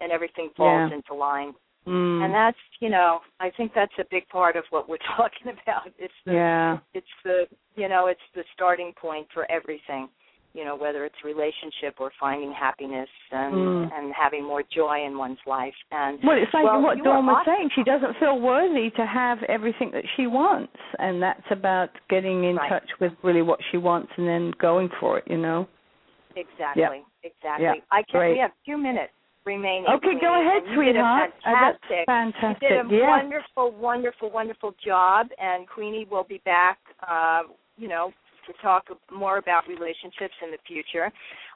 and 0.00 0.12
everything 0.12 0.50
falls 0.56 0.90
Yeah. 0.90 0.96
into 0.96 1.14
line." 1.14 1.54
Mm. 1.86 2.24
And 2.24 2.34
that's 2.34 2.56
you 2.80 2.90
know, 2.90 3.20
I 3.40 3.50
think 3.56 3.72
that's 3.74 3.92
a 3.98 4.04
big 4.10 4.28
part 4.28 4.56
of 4.56 4.64
what 4.70 4.88
we're 4.88 4.98
talking 5.16 5.52
about. 5.62 5.88
It's 5.98 6.12
the 6.24 6.32
yeah. 6.32 6.78
it's 6.94 7.06
the 7.24 7.44
you 7.76 7.88
know 7.88 8.06
it's 8.08 8.20
the 8.34 8.42
starting 8.54 8.92
point 9.00 9.26
for 9.32 9.50
everything 9.50 10.08
you 10.52 10.64
know 10.64 10.74
whether 10.74 11.04
it's 11.04 11.14
relationship 11.22 11.96
or 12.00 12.10
finding 12.18 12.50
happiness 12.50 13.08
and 13.30 13.54
Mm. 13.54 13.90
and 13.98 14.14
having 14.14 14.42
more 14.42 14.62
joy 14.74 15.04
in 15.06 15.16
one's 15.18 15.38
life 15.46 15.74
and 15.92 16.18
Well, 16.24 16.38
it's 16.42 16.52
like 16.54 16.64
Well, 16.64 16.80
what 16.82 16.96
Dawn 17.04 17.26
was 17.26 17.36
awesome. 17.42 17.54
saying. 17.56 17.70
She 17.74 17.82
doesn't 17.84 18.16
feel 18.18 18.40
worthy 18.40 18.88
to 18.96 19.04
have 19.06 19.38
everything 19.48 19.90
that 19.92 20.04
she 20.16 20.26
wants, 20.26 20.72
and 20.98 21.22
that's 21.22 21.44
about 21.50 21.90
getting 22.08 22.44
in 22.44 22.56
Right. 22.56 22.70
touch 22.70 22.88
with 23.00 23.12
really 23.22 23.42
what 23.42 23.60
she 23.70 23.76
wants 23.76 24.10
and 24.16 24.26
then 24.26 24.52
going 24.58 24.88
for 24.98 25.18
it. 25.18 25.24
You 25.28 25.38
know. 25.38 25.68
exactly 26.36 27.02
exactly 27.22 27.64
Yeah. 27.64 27.74
i 27.90 28.02
can 28.02 28.20
Great. 28.20 28.32
we 28.32 28.38
have 28.38 28.52
two 28.66 28.76
minutes 28.76 29.12
remaining 29.46 29.86
Okay, 29.88 30.18
go 30.20 30.40
ahead, 30.40 30.62
you 30.68 30.82
did 30.84 30.94
sweetheart. 30.94 31.30
That's 31.44 31.78
fantastic 31.88 32.04
fantastic. 32.06 32.62
you 32.62 32.68
did 32.68 32.92
a 32.92 32.96
yeah. 32.96 33.08
wonderful 33.08 33.70
wonderful 33.72 34.30
wonderful 34.30 34.74
job 34.84 35.28
and 35.38 35.66
queenie 35.68 36.06
will 36.10 36.24
be 36.24 36.40
back 36.44 36.78
uh 37.08 37.42
you 37.78 37.88
know 37.88 38.12
to 38.46 38.52
talk 38.62 38.84
more 39.12 39.38
about 39.38 39.66
relationships 39.68 40.34
in 40.44 40.50
the 40.50 40.58
future 40.66 41.10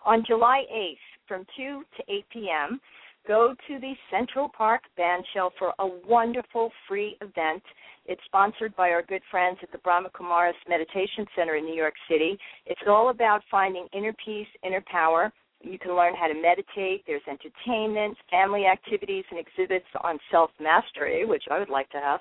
on 0.05 0.25
july 0.27 0.63
8th 0.73 0.97
from 1.29 1.45
2 1.57 1.83
to 1.97 2.13
8 2.13 2.25
p.m 2.33 2.81
go 3.29 3.55
to 3.69 3.79
the 3.81 3.93
central 4.11 4.49
park 4.49 4.83
Bandshell 4.99 5.51
for 5.59 5.73
a 5.79 5.87
wonderful 6.09 6.71
free 6.89 7.17
event 7.21 7.63
it's 8.07 8.21
sponsored 8.25 8.75
by 8.77 8.91
our 8.91 9.03
good 9.03 9.23
friends 9.31 9.59
at 9.63 9.71
the 9.73 9.79
brahma 9.79 10.09
kumaris 10.11 10.53
meditation 10.69 11.27
center 11.37 11.57
in 11.57 11.65
new 11.65 11.75
york 11.75 11.95
city 12.09 12.39
it's 12.67 12.81
all 12.89 13.11
about 13.11 13.43
finding 13.51 13.87
inner 13.93 14.15
peace 14.25 14.49
inner 14.65 14.83
power 14.91 15.33
you 15.63 15.79
can 15.79 15.95
learn 15.95 16.15
how 16.15 16.27
to 16.27 16.35
meditate. 16.35 17.05
There's 17.07 17.23
entertainment, 17.29 18.17
family 18.31 18.67
activities, 18.67 19.25
and 19.31 19.39
exhibits 19.39 19.87
on 20.03 20.19
self 20.31 20.51
mastery, 20.61 21.25
which 21.27 21.45
I 21.51 21.59
would 21.59 21.69
like 21.69 21.91
to 21.91 21.99
have. 21.99 22.21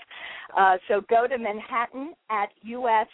Uh, 0.58 0.78
so 0.88 1.02
go 1.10 1.28
to 1.28 1.38
Manhattan 1.38 2.13
at 2.30 2.49
us.bkwsu.org 2.63 3.10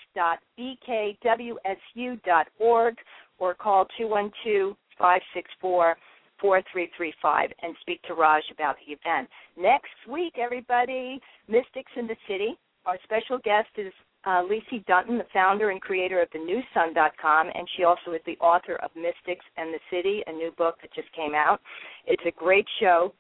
or 3.38 3.54
call 3.54 3.86
212 3.98 4.76
564 4.98 5.98
4335 6.42 7.52
and 7.62 7.76
speak 7.82 8.02
to 8.04 8.14
Raj 8.14 8.44
about 8.52 8.76
the 8.86 8.94
event. 8.94 9.30
Next 9.58 9.96
week, 10.10 10.34
everybody, 10.38 11.22
Mystics 11.48 11.92
in 11.96 12.08
the 12.08 12.18
City. 12.28 12.58
Our 12.86 12.98
special 13.04 13.38
guest 13.40 13.70
is 13.78 13.94
uh, 14.26 14.42
Lacey 14.50 14.84
Dunton, 14.88 15.18
the 15.18 15.26
founder 15.34 15.70
and 15.70 15.82
creator 15.82 16.22
of 16.22 16.30
the 16.34 16.40
thenewsun.com, 16.40 17.48
and 17.54 17.68
she 17.76 17.84
also 17.84 18.14
is 18.14 18.22
the 18.26 18.38
author 18.40 18.76
of 18.78 18.90
Mystics 18.96 19.46
and 19.58 19.74
the 19.74 19.80
City, 19.92 20.24
a 20.28 20.32
new 20.32 20.52
book 20.58 20.76
that 20.82 20.94
just 20.94 21.12
came 21.14 21.36
out. 21.36 21.62
It's 22.08 22.24
a 22.26 22.32
great 22.32 22.66
show. 22.80 23.14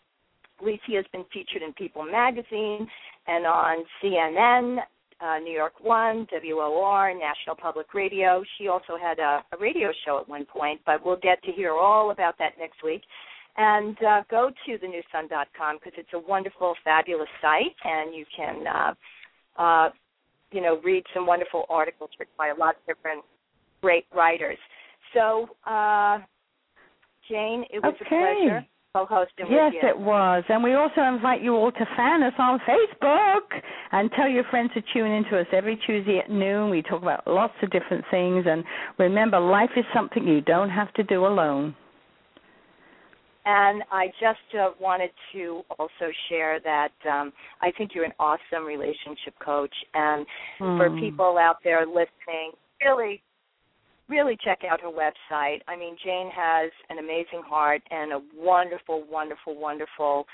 Lacey 0.62 0.96
has 0.96 1.06
been 1.12 1.26
featured 1.34 1.62
in 1.62 1.74
People 1.74 2.04
magazine 2.04 2.88
and 3.28 3.46
on 3.46 3.84
CNN, 4.02 4.78
uh, 5.22 5.40
New 5.40 5.52
York 5.54 5.74
One, 5.82 6.28
WOR, 6.32 7.14
National 7.14 7.56
Public 7.56 7.94
Radio. 7.94 8.44
She 8.58 8.68
also 8.68 8.98
had 9.02 9.20
a, 9.20 9.44
a 9.54 9.58
radio 9.60 9.92
show 10.06 10.20
at 10.20 10.28
one 10.28 10.46
point, 10.46 10.82
but 10.86 11.06
we'll 11.06 11.20
get 11.22 11.42
to 11.44 11.52
hear 11.52 11.74
all 11.74 12.12
about 12.12 12.38
that 12.40 12.54
next 12.60 12.84
week. 12.84 13.02
And 13.58 13.98
uh, 14.04 14.22
go 14.30 14.50
to 14.66 14.72
thenewsun.com 14.78 15.78
because 15.78 15.94
it's 15.98 16.10
a 16.14 16.20
wonderful, 16.20 16.76
fabulous 16.84 17.30
site, 17.42 17.76
and 17.86 18.14
you 18.14 18.26
can, 18.36 18.66
uh, 18.68 19.62
uh, 19.62 19.90
you 20.52 20.62
know, 20.62 20.80
read 20.84 21.04
some 21.14 21.26
wonderful 21.26 21.66
articles 21.70 22.10
written 22.20 22.34
by 22.38 22.50
a 22.50 22.56
lot 22.56 22.76
of 22.76 22.86
different 22.88 23.24
great 23.82 24.06
writers. 24.14 24.58
So, 25.14 25.50
uh, 25.66 26.20
Jane, 27.30 27.66
it 27.72 27.82
was 27.84 27.96
Okay. 28.02 28.06
a 28.06 28.44
pleasure 28.44 28.66
co-hosting 28.94 29.48
Yes, 29.50 29.74
with 29.74 29.84
you. 29.84 29.90
it 29.90 29.98
was. 29.98 30.44
And 30.48 30.64
we 30.64 30.74
also 30.76 31.02
invite 31.02 31.42
you 31.42 31.56
all 31.56 31.72
to 31.72 31.86
fan 31.98 32.24
us 32.24 32.34
on 32.38 32.60
Facebook 32.60 33.62
and 33.92 34.10
tell 34.14 34.30
your 34.30 34.46
friends 34.46 34.72
to 34.74 34.82
tune 34.94 35.12
into 35.12 35.38
us 35.38 35.48
every 35.52 35.76
Tuesday 35.76 36.20
at 36.20 36.30
noon. 36.30 36.70
We 36.70 36.82
talk 36.82 37.02
about 37.02 37.28
lots 37.28 37.54
of 37.62 37.70
different 37.72 38.06
things. 38.10 38.46
And 38.48 38.64
remember, 38.98 39.40
life 39.40 39.72
is 39.76 39.86
something 39.94 40.26
you 40.26 40.42
don't 40.42 40.70
have 40.70 40.94
to 40.94 41.04
do 41.04 41.26
alone. 41.26 41.76
And 43.46 43.84
I 43.92 44.08
just 44.20 44.60
uh, 44.60 44.70
wanted 44.80 45.12
to 45.34 45.62
also 45.78 46.12
share 46.30 46.60
that 46.62 46.92
um, 47.10 47.32
I 47.62 47.72
think 47.78 47.92
you're 47.94 48.06
an 48.06 48.14
awesome 48.20 48.66
relationship 48.66 49.36
coach. 49.44 49.74
And 49.94 50.26
for 50.60 50.90
Hmm. 50.90 51.00
people 51.00 51.38
out 51.38 51.58
there 51.64 51.86
listening, 51.86 52.54
really, 52.84 53.22
really 54.10 54.38
check 54.44 54.60
out 54.70 54.82
her 54.82 54.90
website. 54.90 55.62
I 55.68 55.76
mean, 55.76 55.96
Jane 56.04 56.30
has 56.36 56.72
an 56.90 56.98
amazing 56.98 57.44
heart 57.48 57.82
and 57.92 58.14
a 58.14 58.20
wonderful, 58.36 59.04
wonderful, 59.10 59.56
wonderful, 59.56 60.26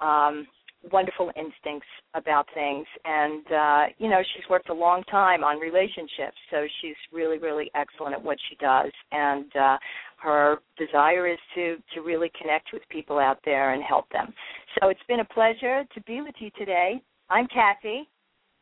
um, 0.00 0.46
wonderful 0.92 1.30
instincts 1.36 1.88
about 2.14 2.46
things. 2.54 2.86
And 3.04 3.44
uh, 3.52 3.84
you 3.98 4.08
know, 4.08 4.20
she's 4.34 4.44
worked 4.48 4.70
a 4.70 4.74
long 4.74 5.02
time 5.04 5.44
on 5.44 5.58
relationships, 5.58 6.36
so 6.50 6.66
she's 6.80 6.96
really, 7.12 7.38
really 7.38 7.70
excellent 7.74 8.14
at 8.14 8.22
what 8.22 8.38
she 8.48 8.56
does. 8.56 8.90
And 9.12 9.54
uh, 9.56 9.76
her 10.22 10.58
desire 10.78 11.26
is 11.28 11.38
to 11.54 11.76
to 11.94 12.00
really 12.00 12.30
connect 12.40 12.68
with 12.72 12.82
people 12.88 13.18
out 13.18 13.38
there 13.44 13.72
and 13.72 13.82
help 13.82 14.08
them. 14.10 14.32
So 14.80 14.88
it's 14.88 15.00
been 15.08 15.20
a 15.20 15.24
pleasure 15.24 15.84
to 15.94 16.00
be 16.02 16.20
with 16.22 16.34
you 16.38 16.50
today. 16.58 17.02
I'm 17.28 17.46
Kathy 17.46 18.08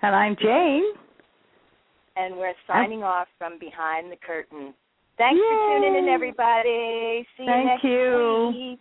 And 0.02 0.14
I'm 0.14 0.36
Jane. 0.40 0.84
and 2.16 2.36
we're 2.36 2.52
signing 2.66 3.02
off 3.02 3.28
from 3.38 3.58
behind 3.58 4.10
the 4.12 4.16
curtain. 4.16 4.74
Thanks 5.16 5.38
Yay. 5.38 5.48
for 5.48 5.80
tuning 5.80 6.02
in, 6.04 6.08
everybody. 6.08 7.26
See 7.36 7.44
you 7.44 7.46
Thank 7.46 7.66
next 7.66 7.84
you. 7.84 8.52
week. 8.54 8.80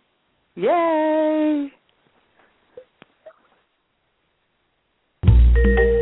Yay! 0.56 1.72
thank 5.64 5.78
you 5.78 5.97